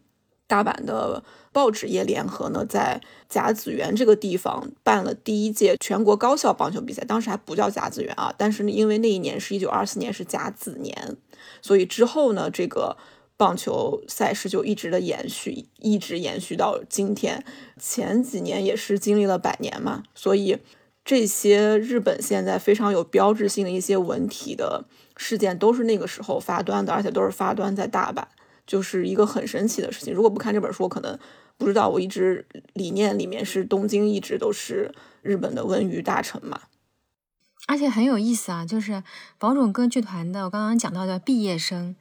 [0.54, 1.24] 大阪的。
[1.54, 3.00] 报纸业联合呢，在
[3.30, 11.16] 甲子园这个地方办了第一届全国高校棒球比赛，当时还不叫甲子园啊，但是，因为那一年是一九二四年是甲子年，
[11.62, 12.98] 所以之后呢，这个
[13.38, 17.46] 棒球赛事就一直的延续，一直延续到今天。
[17.80, 20.58] 前几年也是经历了百年嘛，所以
[21.06, 24.86] 这些日本现在非常有标志性的一些文体的
[25.16, 28.24] 事件，都是那个时候发端的，而且都是发端在大阪，
[28.66, 30.14] 就是一个很神奇的事情。
[30.14, 31.18] 如果不看这本书，可能。
[31.56, 34.92] 不知道，我一直理念里面是东京一直都是
[35.22, 36.62] 日本的文娱大城嘛，
[37.68, 39.04] 而且很有意思啊，就是
[39.38, 41.96] 宝冢歌剧团的，我刚刚讲到的毕业生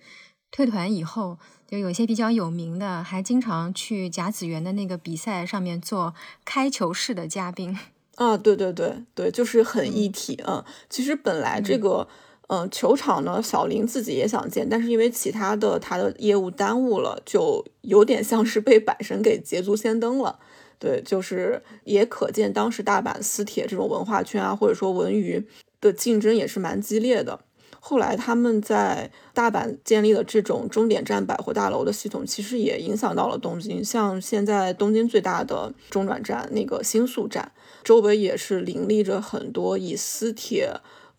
[0.50, 1.38] 退团以后，
[1.68, 6.14] 就有些比较有名的，还经常去甲子园的那个比赛上面做
[6.46, 7.78] 开球式的嘉宾
[8.16, 10.64] 啊，对对对对，就是很一体啊。
[10.88, 12.08] 其实本来这个。
[12.08, 12.16] 嗯，
[12.54, 20.38] 嗯球场呢，小林自己也想建，但是因为其他的他的业务耽误了，就有点像是被阪神给捷足先登了。
[20.78, 25.42] 对，就是也可见当时大阪私铁这种文化圈啊，或者说文娱
[25.80, 27.40] 的竞争也是蛮激烈的。
[27.80, 33.82] 后来他们在大阪建立了这种终点站百货大楼的系统，其实也影响到了东京。
[33.82, 37.50] 像现在东京最大的中转站那个新宿站，
[37.82, 40.70] 周围也是林立着很多以私铁。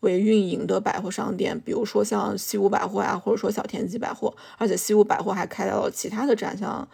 [0.04, 6.88] 为运营的百货商店，比如说像西武百货呀，或者说小田急百货，而且西武百货还开到了其他的站，像，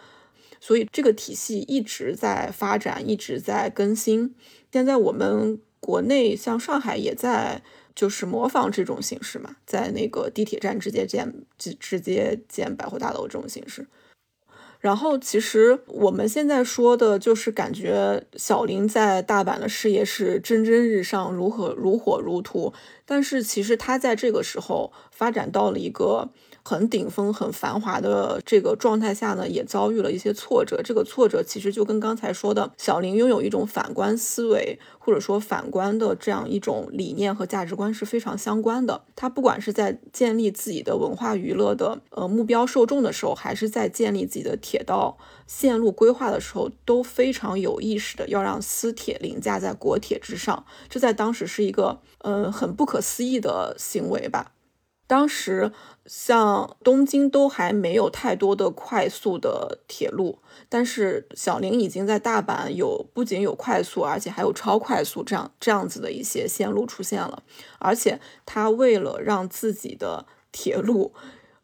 [0.59, 4.33] 所以这个体系一直在发展，一直在更新。
[4.71, 7.61] 现在我们国内像上海也在
[7.93, 13.85] 就是模仿这种形式嘛，在那个地铁站直接建直直接建百货大楼这种形式。
[14.81, 22.73] 然后，其实我们现在说的就是感觉小林在大阪的事业是蒸蒸日上，如火如火如荼。
[23.05, 26.29] 但是，其实他在这个时候发展到了一个。
[26.63, 30.81] 很顶峰、很繁华的这个状态下呢，也遭遇了一些挫折。
[30.83, 39.01] 这个挫折其实就跟刚才说的小林拥有一种反观思维，或者说反观的这样一种理念和价值观是非常相关的。
[39.15, 50.65] 他不管是在建立自己的文化娱乐的呃目标受众的时候，还是在建立自己的铁道线路规划的时候，都非常有意识的要让私铁凌驾在国铁之上。
[50.87, 54.51] 这在当时是一个嗯很不可思议的行为吧。
[55.11, 55.73] 当时，
[56.05, 60.39] 像东京都还没有太多的快速的铁路，
[60.69, 67.43] 但是小林已经在大阪有不仅有快速，而且还有超快速这样这样子的一些线路出现了。
[67.79, 71.13] 而且他为了让自己的铁路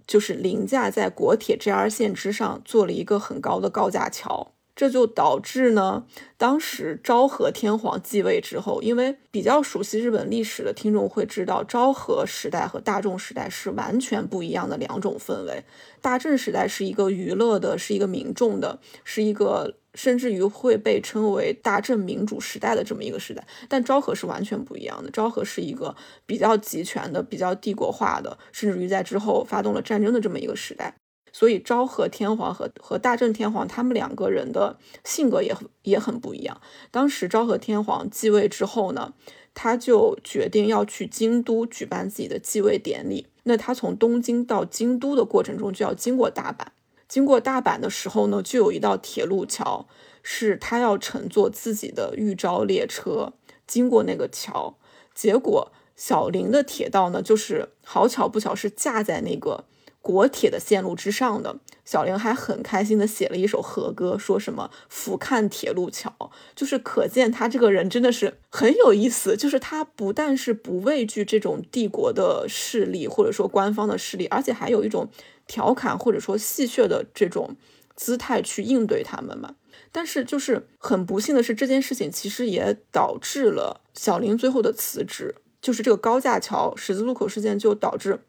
[0.06, 4.52] 就是凌驾在国铁 JR 线之上，做了一个很高的高架桥。
[4.78, 6.06] 这就导致呢，
[6.38, 15.64] 当时昭和天皇继位之后，因为比较熟悉日本历史的听众会知道，昭和时代和大正时代是完全不一样的两种氛围。
[16.00, 23.44] 大正时代是一个娱乐的，是一个民众的，是一个甚至于会被称为大正民主时代的这么一个时代。
[23.68, 25.96] 但昭和是完全不一样的，昭和是一个
[26.28, 30.94] 比较集权的、比较帝国化的，甚至于在之后发动了战争的这么一个时代。
[31.38, 36.60] 所以昭和天皇和和大正天皇他们两个人的性格也也很不一样。
[36.90, 39.14] 当时昭和天皇继位之后呢，
[39.54, 43.28] 他就决定要去京都举办自己的继位典礼。
[43.44, 46.66] 那他从东京到京都的过程中就要经过大阪，
[47.08, 49.88] 经过大阪的时候呢，就有一道铁路桥，
[50.24, 53.34] 是他要乘坐自己的玉昭列车
[53.68, 54.76] 经过那个桥。
[55.14, 59.66] 结果小林的铁道呢，就是好巧不巧是架在那个。
[60.08, 69.36] 国铁的线路之上的小玲还很开心的写了一首和歌，说什么俯瞰铁路桥，就是可见他这个人真的是很有意思。
[69.36, 75.10] 就是他不但是不畏惧这种帝国的势力或者说官方的势力，而且还有一种
[75.46, 77.58] 调侃或者说戏谑的这种
[77.94, 79.56] 姿态去应对他们嘛。
[79.92, 88.22] 但是就是很不幸的是，这件事情其实也导致了小林最后的辞职，就是这个高架桥十字路口事件就导致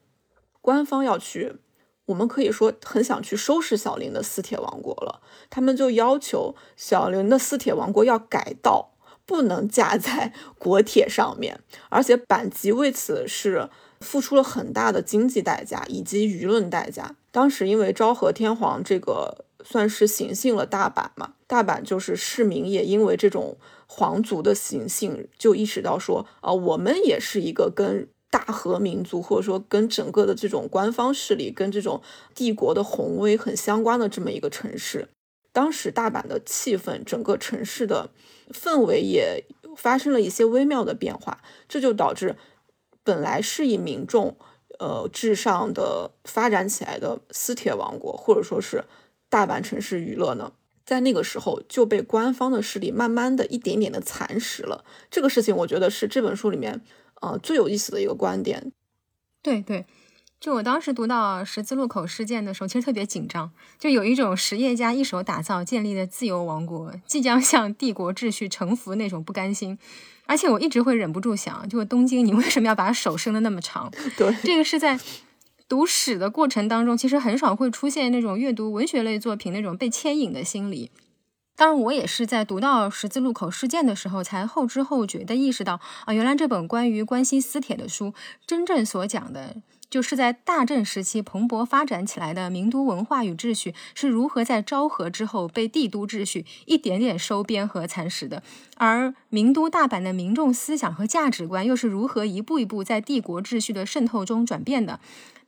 [0.61, 1.55] 官方要去。
[2.09, 8.95] 我们可以说很想去收拾小林的私铁王国了，他们就要求小林的私铁王国要改道，
[9.27, 13.69] 不能架在国铁上面，而且阪急为此是
[14.01, 17.15] 付出了很大的经济代价以及舆论代价。
[17.31, 32.03] 当时因为昭和天皇这个算是行幸了大阪嘛，大阪就是市民也因为这种皇族的行幸，就意识到说，啊，我们也是一个跟大和民族，或者说跟整个的这种官方势力、跟这种
[32.35, 35.09] 帝国的宏威很相关的这么一个城市。
[35.53, 38.11] 当时大阪的气氛，整个城市的
[38.53, 39.45] 氛围也
[39.77, 42.37] 发生了一些微妙的变化，这就导致
[43.03, 44.37] 本来是以民众
[44.79, 48.85] 呃至上的发展起来的私铁王国，或者说是
[49.31, 50.53] 大阪城市娱乐呢，
[50.85, 54.85] 在那个时候就被官方的势力慢慢的一点点的蚕食了。
[55.11, 56.83] 这个事情，我觉得是这本书里面。
[57.21, 58.73] 呃，最有意思的一个观点，
[59.43, 59.85] 对对，
[60.39, 69.77] 就我当时读到十字路口事件的时候，其实特别紧张，就有一种实业家一手打造建立的自由王国即将向帝国秩序臣服那种不甘心，
[70.27, 73.91] 而且我一直会忍不住想，就东京，你为什么要把手伸的那么长？
[74.17, 74.99] 对，这个是在
[75.69, 80.91] 读史的过程当中，其实很少会出现那种阅读文学类作品那种被牵引的心理。
[81.59, 88.15] 当然，我也是在读到十字路口事件的时候，才后知后觉的意识到啊，原来这本关于关西私铁的书，
[88.47, 89.57] 真正所讲的，
[89.91, 98.41] 就是在大正时期蓬勃发展起来的名都文化与秩序，是如何在昭和之后被帝都秩序一点点收编和蚕食的，
[98.77, 105.01] 而名都大阪的民众思想和价值观，又是如何一步一步在帝国秩序的渗透中转变的。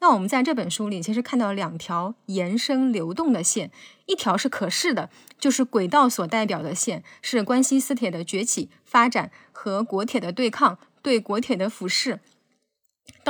[0.02, 3.70] 那我们在这本书里，其实看到两条延伸流动的线，
[4.06, 12.20] 一条是可视的，就是轨道所代表的线，是关西私铁的崛起、发展和国铁的对抗，对国铁的俯视。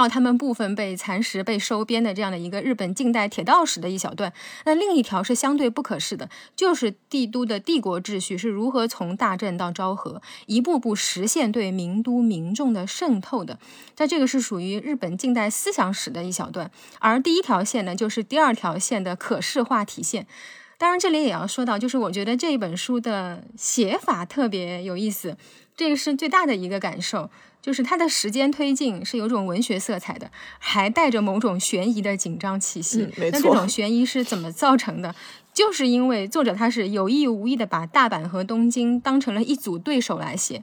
[0.00, 4.32] 到他们部分被蚕食、被收编的这样的一个日本近代铁道史的一小段，
[4.64, 13.58] 那另一条是相对不可视的，就是帝都的帝国秩序是如何从大正到昭和一步步实现对名都民众的渗透的。
[13.94, 20.26] 在这个是属于日本近代思想史的一小段，而第一条线呢，就是第二条线的可视化体现。
[20.80, 25.36] 当然，这里也要说到，就是我觉得这一本书的写法特别有意思，
[25.76, 27.28] 这个是最大的一个感受。
[27.60, 33.06] 就是它的时间推进是有种文学色彩的，还带着某种悬疑的紧张气息。
[33.18, 35.14] 没错，那这种 悬疑是怎么造成的？
[35.52, 40.62] 就是因为作者他是有意无意的把大阪和东京当成了一组对手来写，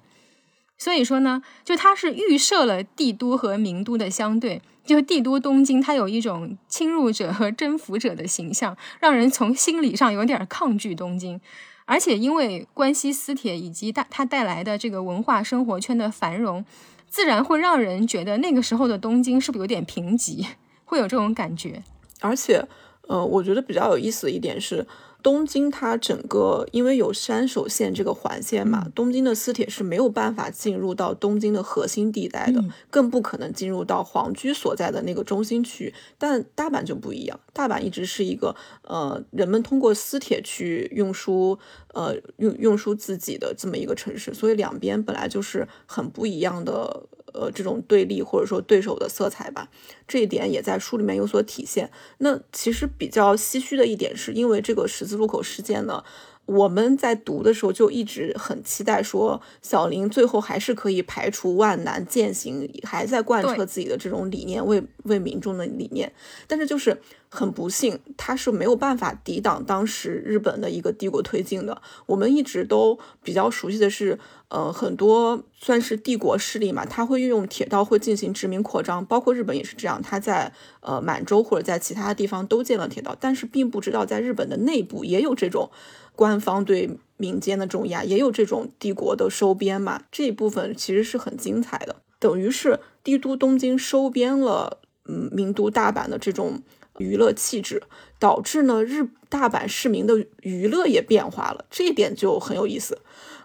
[0.79, 11.39] 所以说呢，就他是预设了帝都和名都的相对，就帝都东京，它有一种侵入者和征服者的形象，让人从心理上有点抗拒东京。
[11.85, 16.65] 而且因为关西私铁以及带它带来的这个文化生活圈的繁荣，
[17.07, 20.45] 自然会让人觉得那个时候的东京是不是有点贫瘠，
[20.85, 21.83] 会有这种感觉。
[22.21, 22.65] 而且，
[23.03, 24.87] 呃，我觉得比较有意思的一点是。
[25.23, 35.93] 东京它整个因为有山手线这个环线嘛，东京的私铁是没有办法进入到东京的核心地带的，更不可能进入到皇居所在的那个中心区。
[36.17, 41.57] 但大阪就不一样，大阪一直是一个呃人们通过私铁去运输
[41.93, 47.03] 呃运运输自己的这么一个城市，所以两边本来就是很不一样的。
[47.39, 49.69] 呃，这种对立或者说对手的色彩吧，
[50.07, 51.91] 这一点也在书里面有所体现。
[52.17, 56.03] 那其实比较唏嘘的一点是，因为这个十字路口事件呢。
[56.47, 66.09] 我们在读的时候就一直很期待，说小林最后还是可以排除万难践行，还在贯彻自己的这种理念，为为民众的理念。
[66.47, 71.81] 但是就是很不幸，他是没有办法抵挡当时日本的一个帝国推进的。
[72.05, 74.17] 我们一直都比较熟悉的是，
[74.49, 85.69] 呃，很多算是帝国势力嘛，他会运用铁道会进行殖民扩张，包括日本也是这样，他在呃满洲或者在其他地方都建了铁道，但是并不知道在日本的内部也有这种。
[86.15, 90.01] 官方对民间的这种压，也有这种帝国的收编嘛？
[90.11, 96.63] 这一部分其实是很精彩的，等于是帝都东京收编了，嗯，名都大阪的这种
[96.97, 97.83] 娱乐气质，
[98.17, 102.97] 导致呢日大阪市民的娱乐也变化了，这一点就很有意思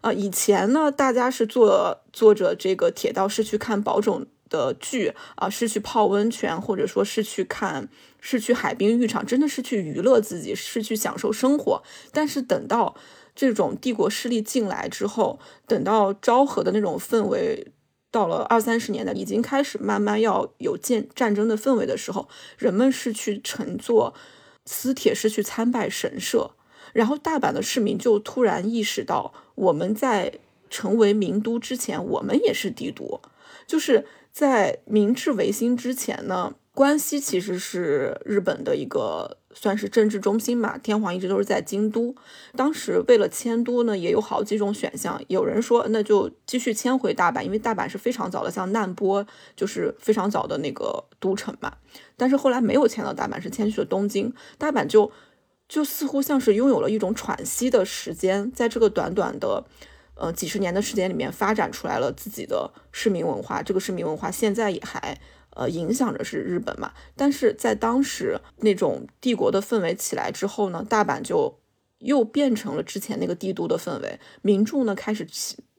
[0.02, 0.12] 啊。
[0.12, 4.26] 以前呢，大家是坐坐着这个铁道是去看宝冢。
[4.52, 7.88] 的剧啊，是去泡温泉，或者说是去看，
[8.20, 11.82] 是去海滨浴场，真的是去娱乐自己，是去享受生活。
[12.12, 12.94] 但是等到
[13.34, 17.72] 这种帝国势力进来之后，等到昭和的那种氛围
[18.10, 22.28] 到了二三十年代，已经开始慢慢要有建战争的氛围的时候，
[22.58, 24.12] 人们是去乘坐
[24.66, 26.50] 私铁，是去参拜神社。
[26.92, 29.32] 然后大阪的市民就突然意识到，
[29.62, 30.32] 我们在
[30.68, 33.20] 成为名都之前，我们也是帝都，
[33.66, 34.04] 就是。
[34.32, 42.16] 在明治维新之前呢，关西其实是日本的一个算是政治中心嘛，天皇一直都是在京都。
[42.56, 45.22] 当时为了迁都呢，也有好几种选项。
[45.28, 51.74] 有人说那就继续迁回大阪，因为大阪是非常早的，像难波就是非常早的那个都城嘛。
[52.16, 54.32] 但是后来没有迁到大阪，是迁去了东京。
[54.56, 55.12] 大阪就
[55.72, 59.64] 就似乎像是拥有了一种喘息的时间，在这个短短的。
[60.14, 65.18] 呃几十年的时间里面发展出来了自己的市民文化，这个市民文化现在也还
[65.56, 66.92] 呃影响着是日本嘛。
[67.16, 71.58] 但是在当时那种帝国的氛围起来之后呢，大阪就
[72.00, 75.26] 又变成了之前那个帝都的氛围，民众呢开始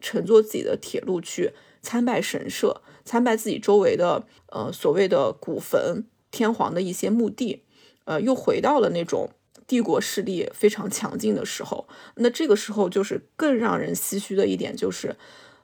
[0.02, 7.64] 乘坐自己的铁路去参拜神社，参拜自己周围的呃所谓的古坟、天皇的一些墓地，
[8.06, 9.30] 呃，又回到了那种
[9.74, 11.88] 帝国势力非常强劲的时候。
[12.18, 15.16] 那这个时候就是更让人唏嘘的一点，就是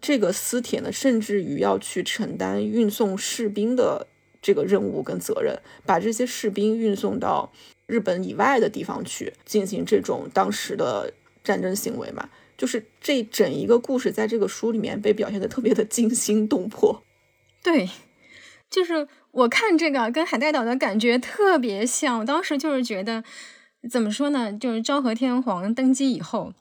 [0.01, 4.07] 这个私铁呢，甚至于要去承担运送士兵的
[4.41, 7.53] 这个任务跟责任，把这些士兵运送到
[7.85, 12.27] 日本以外的地方去进行这种当时的战争行为嘛。
[12.57, 17.03] 就是这整一个故事在这个书里面被表现的特别的惊心动魄。
[17.61, 17.87] 对，
[18.71, 22.19] 就是我看这个跟海带岛的感觉特别像。
[22.19, 23.23] 我当时就是觉得，
[23.87, 24.51] 怎么说呢？
[24.51, 26.53] 就是昭和天皇登基以后，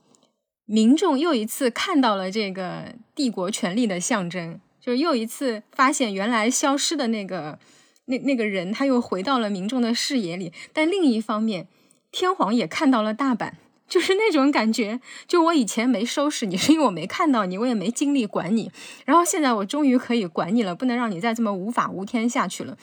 [0.67, 7.59] 民众又一次看到了这个帝国权力的象征，就是又一次发现原来消失的那个
[8.05, 10.53] 那那个人，他又回到了民众的视野里。
[10.73, 11.67] 但另一方面，
[12.13, 13.53] 天皇也看到了大阪。
[13.89, 18.71] 就是那种感觉，就我以前没收拾你，是因为我没看到你，我也没精力管你。
[19.07, 22.77] 然后现在我终于可以管你了，不能让你再这么无法无天下去了。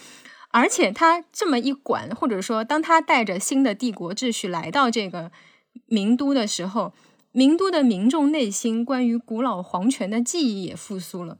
[0.55, 5.31] 而且他这么一管，或者说当他带着新的帝国秩序来到这个
[5.87, 6.93] 名都的时候，
[7.31, 11.37] 名都的民众内心关于古老皇权的记忆也复苏了，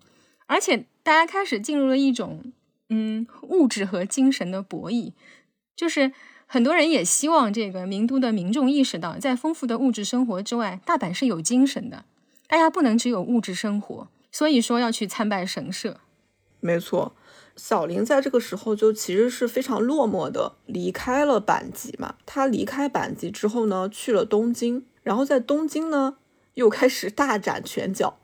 [0.48, 2.52] 而且大家开始进入了一种
[2.90, 5.14] 嗯物质和精神的博弈，
[5.76, 6.12] 就是。
[6.48, 12.06] 很多人也希望这个名都的民众意识到，在丰富的物质生活之外，大阪是有精神的。
[12.48, 16.00] 大家不能只有物质生活，所以说要去参拜神社。
[16.60, 17.16] 没错，
[17.56, 22.16] 小林在这个时候就其实是非常落寞的离开了阪急嘛。
[22.26, 26.18] 他离开阪急之后呢，去了东京，然后在东京呢
[26.56, 28.18] 又开始大展拳脚，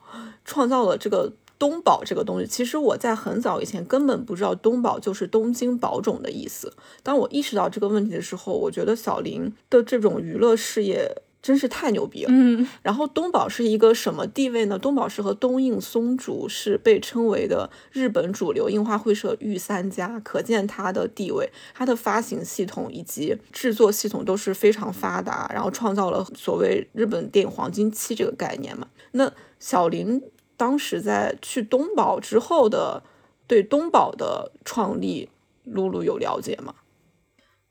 [0.44, 1.32] 创造了这个。
[1.58, 6.72] 东宝这个东西，其实我在很早以前根本不知道东宝就是东京宝冢的意思。
[7.04, 12.30] 当我意识到这个问题的时候，我觉得小林的这种娱乐事业真是太牛逼了。
[12.32, 14.78] 嗯，然后东宝是一个什么地位呢？
[14.78, 21.50] 东宝是和东映、松竹是被称为的日本主流映画会社御三家，可见它的地位。
[21.74, 28.86] 它的发行系统以及制作系统都是非常发达，然后创造了所谓日本电影黄金期这个概念嘛。
[29.10, 30.22] 那小林。
[30.54, 33.02] 当时在去东宝之后的
[33.48, 35.28] 对东宝的创立，
[35.64, 36.74] 露露有了解吗？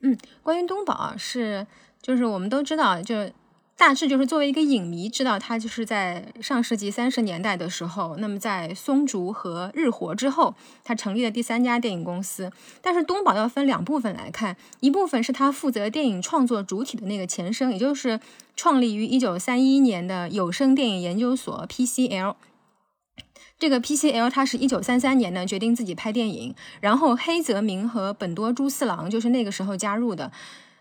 [0.02, 1.66] 嗯，关于东宝啊，是
[2.02, 3.16] 就是我们都知道，就
[3.82, 10.54] 大致就是作为一个影迷知道，它就是在上世纪三十年代的时候，那么在松竹和日活之后，
[10.84, 12.52] 它成立了第三家电影公司。
[12.80, 18.20] 但是东宝要分两部分来看，一部分是它负责电影创作主体的那个前身，也就是
[18.56, 22.36] 创立于一九三一年的有声电影研究所 （PCL）。
[23.58, 30.32] 这个 PCL 它是一九三三年呢决定自己拍电影，然后黑泽明和本多猪四郎就是那个时候加入的。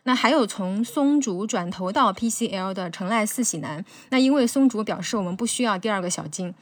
[0.05, 6.55] 那还有从松竹转投到 PCL 的成濑四喜男，那因为松竹表示我们不需要第二个小金。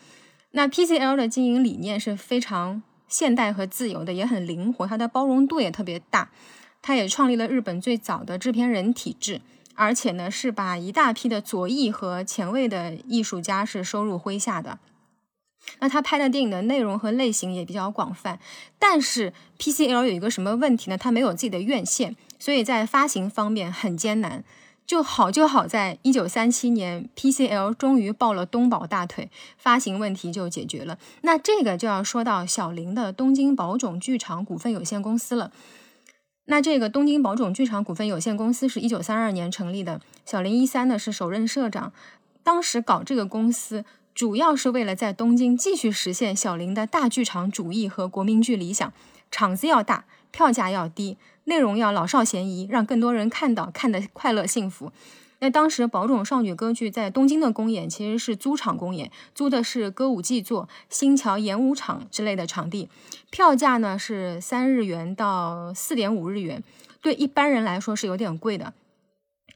[0.52, 6.30] 那 PCL 的经营理念是非常现代和自由的，也很灵活，它的包容度也特别大。
[6.80, 9.40] 它也创立了日本最早的制片人体制，
[9.74, 14.78] 而且呢是把一大批的左翼和前卫的艺术家是收入麾下的。
[15.80, 18.38] 那他拍的电影的内容和类型也比较广泛，
[18.78, 20.98] 但是 PCL 有一个什么问题呢？
[20.98, 24.44] 他没有自己的院线，所以在发行方面很艰难。
[24.86, 30.98] 就好就好在一九三七年，PCL 终于抱了东宝大腿，发行问题就解决了。
[31.20, 35.52] 那这个就要说到小林的东京宝冢剧场股份有限公司了。
[36.46, 41.92] 那这个东京宝冢剧场股份有限公司是一九三二年成立的，小林一三呢是首任社长，
[42.42, 43.84] 当时搞这个公司。
[44.18, 48.92] 主要是为了在东京继续实现小林的大剧场主义和国民剧理想，
[49.30, 54.90] 场子要大，票价要低，内容要老少咸宜，让更多人看到看得快乐幸福。
[55.38, 62.88] 那当时宝冢少女歌剧在东京的公演其实是租场公演，租的是歌舞伎座、新桥演武场之类的场地，
[63.30, 66.64] 票价呢是三日元到四点五日元，
[67.00, 68.74] 对一般人来说是有点贵的。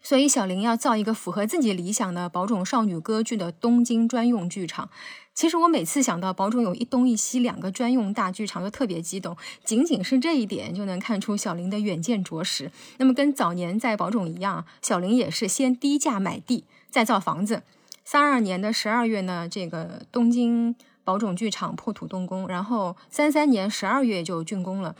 [0.02, 4.90] 所以小林要造一个符合自己理想的宝冢少女歌剧的东京专用剧场。
[5.34, 9.34] 其实我每次想到宝冢有一东一西两个专用大剧场，都特别激动。
[9.64, 12.70] 仅仅是这一点就能看出小林的远见卓识。
[12.98, 17.62] 那么跟早年在宝冢一样，小林也是先低价买地，再造房子。
[18.04, 24.94] 三二年的十二月呢，这个东京宝冢剧场破土动工，然后三三年十二月就竣工了。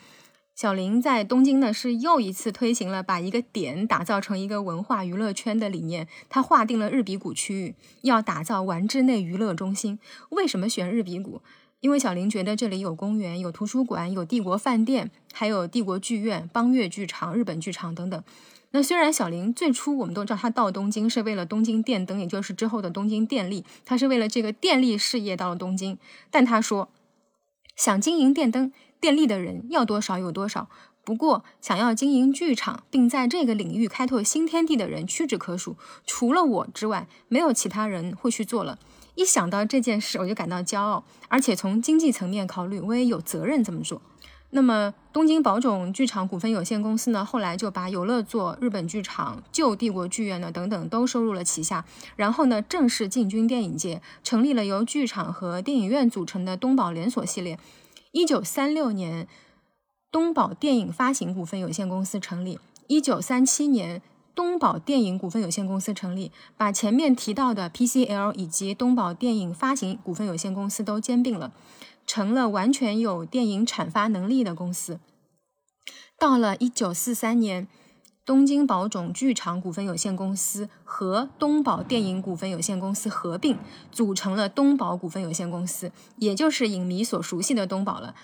[0.55, 6.07] 小林在东京呢，是又一次推行了把一个点打造成一个文化娱乐圈的理念。
[6.29, 9.99] 他划定了日比谷区域，要打造丸之内娱乐中心。
[10.31, 11.41] 为什么选日比谷？
[11.81, 18.23] 因为小林觉得这里有公园、有图书馆、有帝国饭店，还有帝国剧院、邦乐剧场、日本剧场等等。
[18.71, 25.99] 那虽然小林最初我们都知道他到东京是为了东京电灯，也就是之后的东京电力，他是为了这个电力事业到了东京。
[26.31, 26.89] 但他说，
[27.75, 28.73] 想经营电灯、
[29.03, 30.69] 电力的人要多少有多少，
[31.03, 35.75] 不过想要经营剧场并在这个领域开拓新天地的人屈指可数，
[36.07, 38.79] 除了我之外，没有其他人会去做了。
[39.17, 44.01] 一想到这件事，我就感到骄傲，而且从经济层面考虑，我也有责任这么做。
[44.51, 51.85] 那么，东京宝冢剧场股份有限公司呢，后来就把有乐座、日本剧场、旧帝国剧院呢等等都收入了旗下，
[52.15, 57.59] 然后呢，正式进军电影界，成立了由剧场和电影院组成的东宝连锁系列。
[58.13, 59.27] 一九三六年，
[60.11, 64.01] 东宝电影发行股份有限公司成立；一九三七年。
[64.35, 71.53] 东宝电影股份有限公司成立，把前面提到的 PCL 以及东宝电影发行股份有限公司都兼并了，
[72.07, 74.99] 成了完全有电影产发能力的公司。
[76.19, 77.69] 到了一九四三年，
[78.25, 83.59] 东京宝冢剧场股份有限公司和东宝电影股份有限公司合并，
[83.91, 88.15] 组成了东宝股份有限公司，也就是影迷所熟悉的东宝了。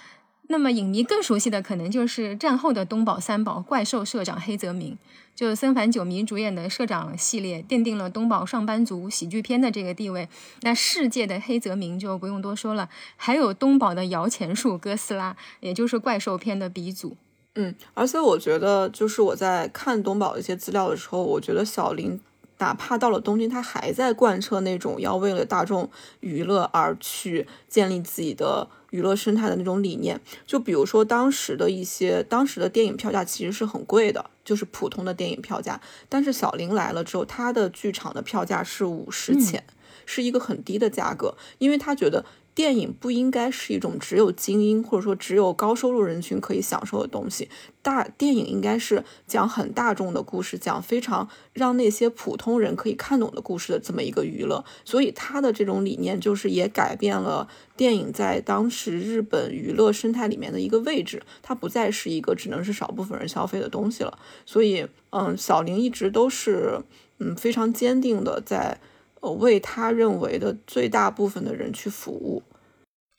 [0.50, 4.96] 那么影迷更熟悉的可能就是战后的东宝三宝怪兽社长黑泽明。
[5.34, 10.28] 就是森繁久弥主演的社长系列，奠定了东宝上班族喜剧片的这个地位。
[10.62, 17.16] 那世界的黑泽明就不用多说了，还有东宝的摇钱树哥斯拉，也就是怪兽片的鼻祖。
[17.60, 22.20] 嗯，而且我觉得，就是我在看东宝一些资料的时候，我觉得小林
[22.58, 25.90] 哪怕到了东京，他还在贯彻那种要为了大众
[26.20, 28.68] 娱乐而去建立自己的。
[28.90, 35.78] 娱乐生态的那种理念，就比如说当时的一些当时的电影票价其实是很贵的，就是普通的电影票价。
[36.08, 39.62] 但是小林来了之后，他的剧场的票价是五十钱，
[40.06, 42.24] 是一个很低的价格，因为他觉得。
[42.58, 47.48] 电影不应该是一种只有精英或者说只有高收入人群可以享受的东西。
[47.82, 54.64] 大电影应该是讲很大众的故事，讲非常让那些普通人可以看懂的故事的这么一个娱乐。
[54.84, 57.46] 所以他的这种理念就是也改变了
[57.76, 64.18] 电影在当时日本娱乐生态里面的一个位置，它不再是一个只能是少部分人消费的东西了。
[64.44, 66.80] 所以，嗯，小林一直都是
[67.20, 68.80] 嗯非常坚定的在。
[69.20, 72.42] 呃，为他认为的最大部分的人去服务，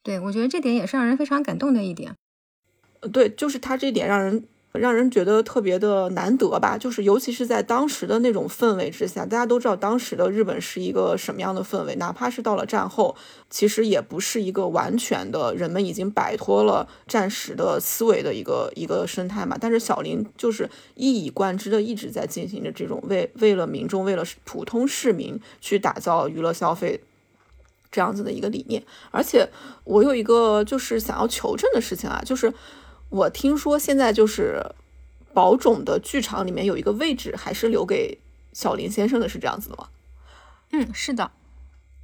[0.04, 2.16] 对我觉得这点也是让人非常感动的一点。
[3.02, 4.48] 呃，对，就是他这点让人。
[4.74, 13.16] 让人觉得特别的难得吧，就是尤其是在当时的那种氛围之下，大家都知道当时的日本是一个什么样的氛围，哪怕是到了战后，
[13.50, 19.58] 其实也不是一个完全的人们已经摆脱了战时的思维的一个一个生态嘛。
[19.60, 27.02] 但是小林就是一以贯之的一直在进行着这种为为了民众、为了普通市民去打造娱乐消费
[27.92, 28.84] 这样子的一个理念。
[29.10, 29.50] 而且
[29.84, 32.54] 我有一个就是想要求证的事情啊，就是。
[33.10, 34.64] 我听说现在就是
[35.34, 38.20] 宝冢的剧场里面有一个位置还是留给
[38.54, 39.90] 小林先生的，是这样子的吗？
[40.72, 41.32] 嗯，是的，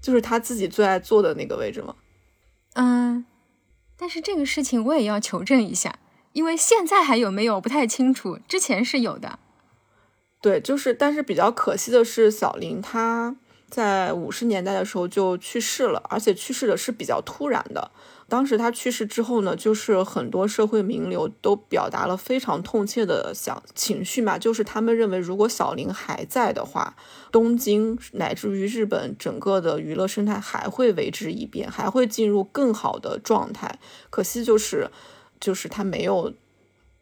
[0.02, 1.96] 就是他自己最爱坐的那个位置吗？
[2.74, 3.26] 嗯，
[3.96, 6.00] 但是这个事情我也要求证一下，
[6.34, 9.40] 因为现在还有没有不太清楚，之前是有的。
[10.42, 13.36] 对，就是但是比较可惜的是，小林他
[13.70, 17.92] 在五十年代的时候就去世了，而且去世的是比较突然的。
[18.36, 26.98] 当时他去世之后呢，就是很多社会名流都表达了非常痛切的想情绪嘛，就是他们认为如果小林还在的话，
[27.32, 33.80] 东京乃至于日本整个的娱乐生态还会为之一变，还会进入更好的状态。
[34.10, 34.92] 可惜就是，
[35.40, 36.34] 就是他没有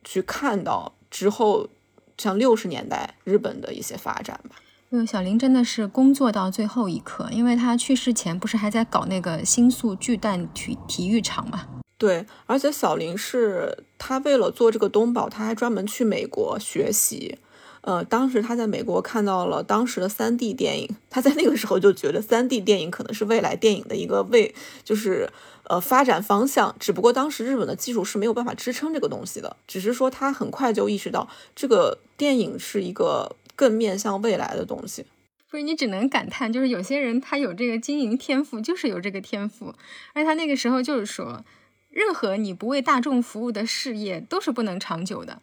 [0.04, 1.68] 去看到之后
[2.16, 4.58] 像六十年代日本的一些发展吧。
[4.96, 11.66] 嗯，小林真的是工作到最后一刻，因为他去世前不是还在搞那个新宿巨蛋体体育场嘛？
[11.98, 17.40] 对，而且小林是他为了做这个东宝，他还专门去美国学习。
[17.82, 25.28] 呃，当时他在美国看到了当时的三 D 电影，他在那个时候就觉得三 D 电影可能是未来电影的一个未，就是
[25.64, 26.76] 呃发展方向。
[26.80, 33.36] 只不过当时日本的技术是没有办法支撑这个东西的，只是说他很快就意识到这个电影是一个。
[33.56, 35.06] 更面向未来的东西，
[35.50, 39.74] 不是你只能感叹，就是有些人他有这个经营天赋，就是有这个天赋。
[40.14, 41.46] 而他那个时候就是说，
[41.90, 45.40] 任何你不为大众服务的事业都是不能长久的。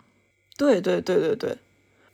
[0.56, 1.58] 对对对对对，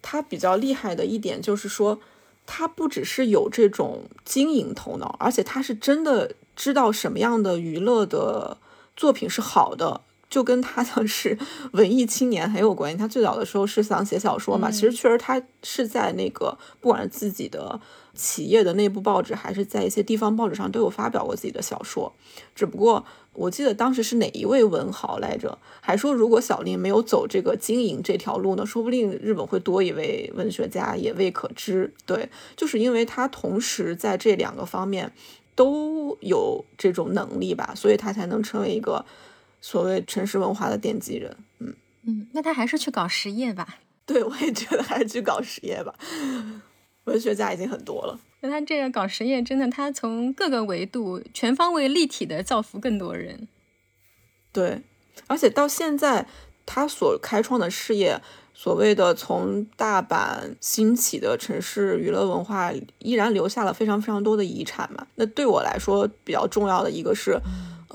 [0.02, 2.00] 他比较厉害的一点就是说，
[2.44, 8.58] 他不只是有这种经营头脑，而且他是真的知道什么样的娱乐的
[8.94, 10.02] 作品是好的。
[10.28, 11.38] 就跟他像是
[11.72, 12.98] 文艺青年很有关系。
[12.98, 17.80] 他最早的时候是想写小说嘛，其实确实他是在那个不管是自己的
[18.14, 22.12] 企业的内部报纸，还是在一些地方报纸上都有发表过自己的小说。
[22.54, 23.04] 只不过
[23.34, 31.92] 我记得当时是哪一位文豪来着，还说如果小林没有走这个经营这条路呢，说不定日本会多一位文学家也未可知。
[32.06, 35.12] 对，就是因为他同时在这两个方面
[35.54, 39.04] 都有这种能力吧，所以他才能成为一个。
[39.60, 43.78] 所谓城市文化的奠基人，嗯嗯，那他还是去搞实业吧。
[44.06, 45.92] 对，我也觉得还是去搞实业吧。
[47.04, 53.48] 文学家已经很多了，那他这个搞实业，真的，他从各个维度全方位立体的造福更多人。
[54.52, 54.82] 对，
[55.26, 56.26] 而且到现在，
[56.64, 58.20] 他所开创的事业，
[58.54, 65.06] 所谓的从大阪兴起的城市娱乐文化，依然留下了非常非常多的遗产嘛。
[65.16, 67.40] 那对我来说，比较重要的一个是。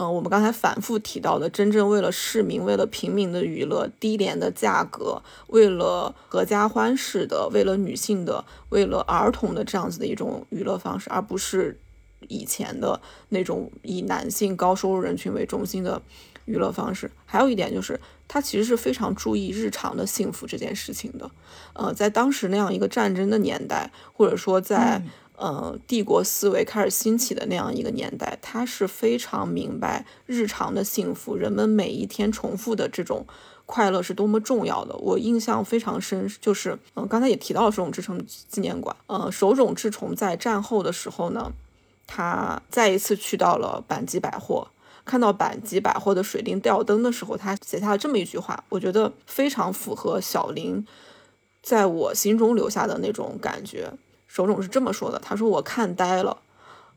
[0.01, 11.79] 嗯，我们刚才反复提到的，真正为了市民、为了平民的娱乐，低廉的价格，为了合家欢式的，为了女性的，为了儿童的这样子的一种娱乐方式，而不是
[12.27, 12.99] 以前的
[13.29, 16.01] 那种以男性高收入人群为中心的
[16.45, 17.11] 娱乐方式。
[17.27, 21.29] 还有一点就是，他其实是非常注意日常的幸福这件事情的。
[21.73, 25.03] 呃，在当时那样一个战争的年代，或者说在。
[25.41, 33.25] 呃，帝国思维开始兴起的那样一个年代，他是非常明白日常的幸福，人们每一天重复的这种
[33.65, 34.95] 快乐是多么重要的。
[34.97, 38.95] 我印象非常深，就是嗯，刚才也提到了手冢治虫纪念馆。
[39.07, 41.51] 呃，手冢治虫在战后的时候呢，
[42.05, 44.67] 他再一次去到了阪急百货，
[45.03, 50.85] 看到阪急百货的水晶吊灯的时候，他写下了这么一句话，我觉得非常符合小林
[51.63, 53.91] 在我心中留下的那种感觉。
[54.33, 56.37] 手冢是这么说的：“他说我看呆了，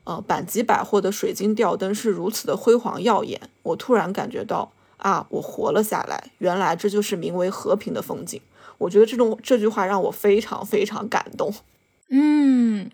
[0.05, 6.31] 呃，阪急百货的水晶吊灯是如此的辉煌耀眼，我突然感觉到啊，我活了下来。
[6.37, 8.39] 原来这就是名为和平的风景。
[8.77, 11.53] 我觉得这种这句话让我非常非常感动。
[12.09, 12.89] 嗯，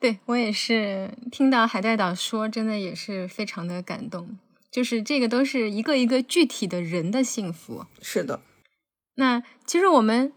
[0.00, 4.38] 对我也是听到海带岛说，真的也是非常的感动。
[4.70, 7.84] 就是这个都是一个一个具体的人的幸福。
[8.00, 8.40] 是的，
[9.16, 10.32] 那其实我们。”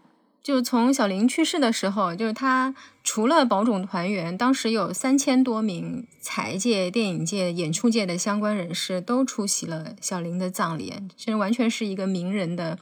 [0.46, 2.72] 就从小林去世的时候，就是他
[3.02, 12.78] 除了宝冢团员，当时有三千多名财界、电影界、演出界的相关人士都出席了小林的葬礼，这完全是一个名人的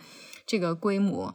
[0.47, 1.35] 这个规模。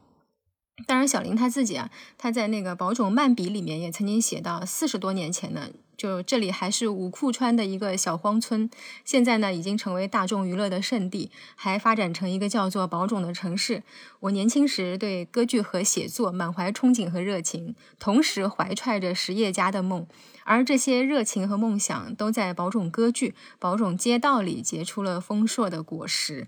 [0.86, 5.72] 当然，小林他自己啊，他在那个宝冢漫笔里面也曾经写到，四十多年前的。
[6.00, 8.70] 就这里还是五库川的一个小荒村，
[9.04, 13.84] 现在呢已经成为大众娱乐的圣地，还发展成一个叫做宝冢的城市。
[14.22, 20.08] 我年轻时对歌剧和写作满怀憧憬和热情，同时怀揣着实业家的梦，
[20.46, 26.48] 而这些热情和梦想都在宝冢歌剧、宝冢街道里结出了丰硕的果实。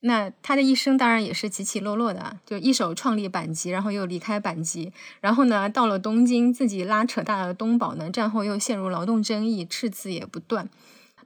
[0.00, 10.68] 那他的一生当然也是起起落落的，就一手创立板籍，然后又离开板籍，然后呢到了东京，自己拉扯大了东宝呢，战后又陷入劳动争议，赤字也不断。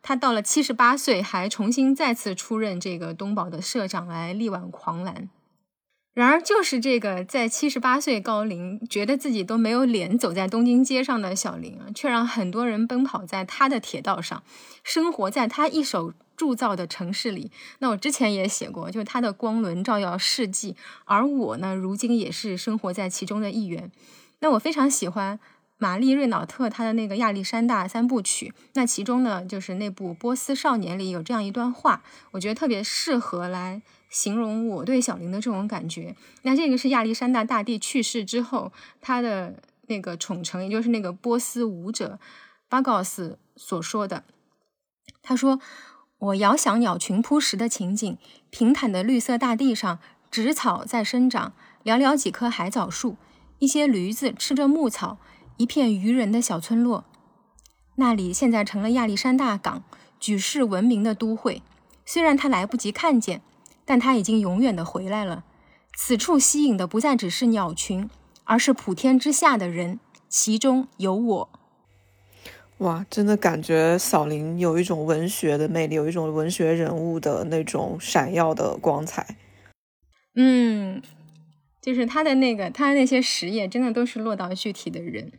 [0.02, 5.28] 他到了七十八岁，还重新再次出任这个东宝的社长，来力挽狂澜。
[6.14, 14.42] 然而，就是这个在七十八岁高龄，觉得自己都没有脸走在东京街上的小林啊，却让很多人奔跑在他的铁道上，
[14.82, 16.14] 生活在他一手。
[16.36, 23.92] 铸造的城市里，那我之前也写过，就是他的光轮照耀世纪，而我呢，如今也是生活在其中的一员。
[24.40, 25.38] 那我非常喜欢
[25.78, 32.02] 玛丽瑞瑙特他的那个亚历山大三部曲，那其中呢，就是那部《波斯少年》里有这样一段话，
[32.32, 33.80] 我觉得特别适合来
[34.14, 36.14] 形容我对小林的这种感觉。
[36.42, 42.18] 那这个是亚历山大大帝去世之后，他的那个宠臣，也就是那个波斯舞者
[42.68, 44.24] 巴高斯所说的，
[45.20, 45.60] 他说。
[46.18, 48.16] 我遥想鸟群扑食的情景，
[48.48, 49.98] 平坦的绿色大地上，
[50.30, 51.52] 植草在生长，
[51.84, 53.16] 寥寥几棵海藻树，
[53.58, 55.18] 一些驴子吃着牧草，
[55.58, 57.04] 一片渔人的小村落。
[57.96, 59.84] 那里现在成了亚历山大港，
[60.18, 61.62] 举世闻名的都会。
[62.06, 63.42] 虽然他来不及看见，
[63.84, 65.44] 但他已经永远的回来了。
[65.96, 68.08] 此处吸引的不再只是鸟群，
[68.44, 71.50] 而是普天之下的人，其中有我。
[72.78, 79.36] 哇，真的感觉小林有一种文学的魅力，有一种文学人物的那种闪耀的光彩。
[80.34, 81.00] 嗯，
[81.80, 85.30] 就是他的那个，他的那些实业，真的都是落到具体的人。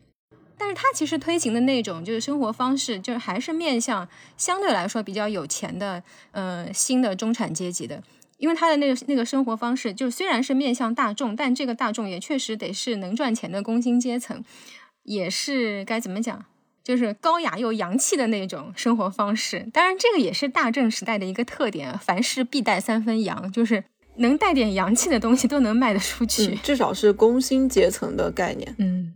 [0.57, 8.01] 但是他其实推行的那种就是生活方式，就是还是面向相对来说比较有钱的，呃，新的中产阶级的。
[8.37, 14.43] 因为他的那个那个生活方式，就虽然是面向大众，但这个大众也确实得是能赚钱的工薪阶层，
[15.03, 16.45] 也是该怎么讲？
[16.83, 19.67] 就是高雅又洋气的那种生活方式。
[19.73, 23.83] 当然，这个也是大正时代的一个特点，凡事必带三分洋，就是
[24.17, 26.45] 能带点洋气的东西都能卖得出去。
[26.45, 28.75] 嗯，至少是工薪阶层的概念。
[28.77, 29.15] 嗯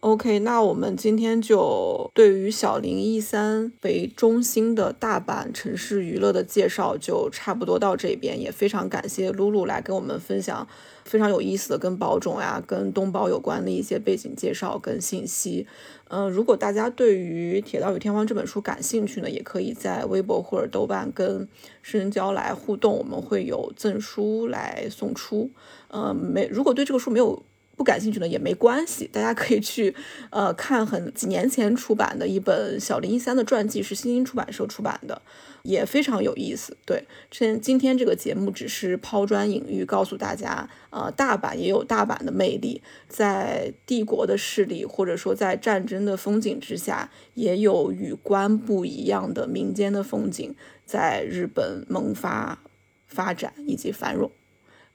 [0.00, 10.66] OK，那我们今天就对于小林一三为中心的大阪城市娱乐的介绍就差不多到这边，也非常感谢露露来跟我们分享
[11.04, 15.66] 非常有意思的跟宝冢呀、跟东宝有关的一些背景介绍跟信息。
[16.08, 21.46] 嗯、如果大家对于《铁道与天荒》这本书感兴趣呢，也可以在微博或者豆瓣跟
[21.82, 25.50] 深交来互动，我们会有赠书来送出。
[25.88, 27.42] 呃，没，如果对这个书没有
[27.80, 29.96] 不感兴趣的也没关系，大家可以去
[30.28, 35.22] 呃看很几年前出版的一本小林一三的传记，是新兴出版社出版的，
[35.62, 36.76] 也非常有意思。
[36.84, 50.54] 对，今今天这个节目只是抛砖引玉，告诉大家，呃，大阪也有大阪的魅力，在帝国的势力或者说在战争的风景之下，也有与关不一样的民间的风景
[50.84, 52.62] 在日本萌发、
[53.06, 54.30] 发展以及繁荣。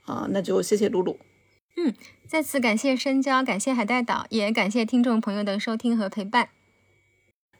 [0.04, 1.18] 啊、那就谢谢露露。
[1.78, 1.92] 嗯
[2.28, 6.50] 再次感谢深交，感谢海带岛，也感谢听众朋友的收听和陪伴。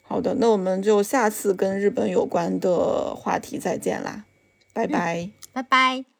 [0.02, 4.24] 好的，那我们就下次跟日本有关的话题再见啦，
[4.72, 5.30] 拜拜。
[5.52, 6.15] 拜拜。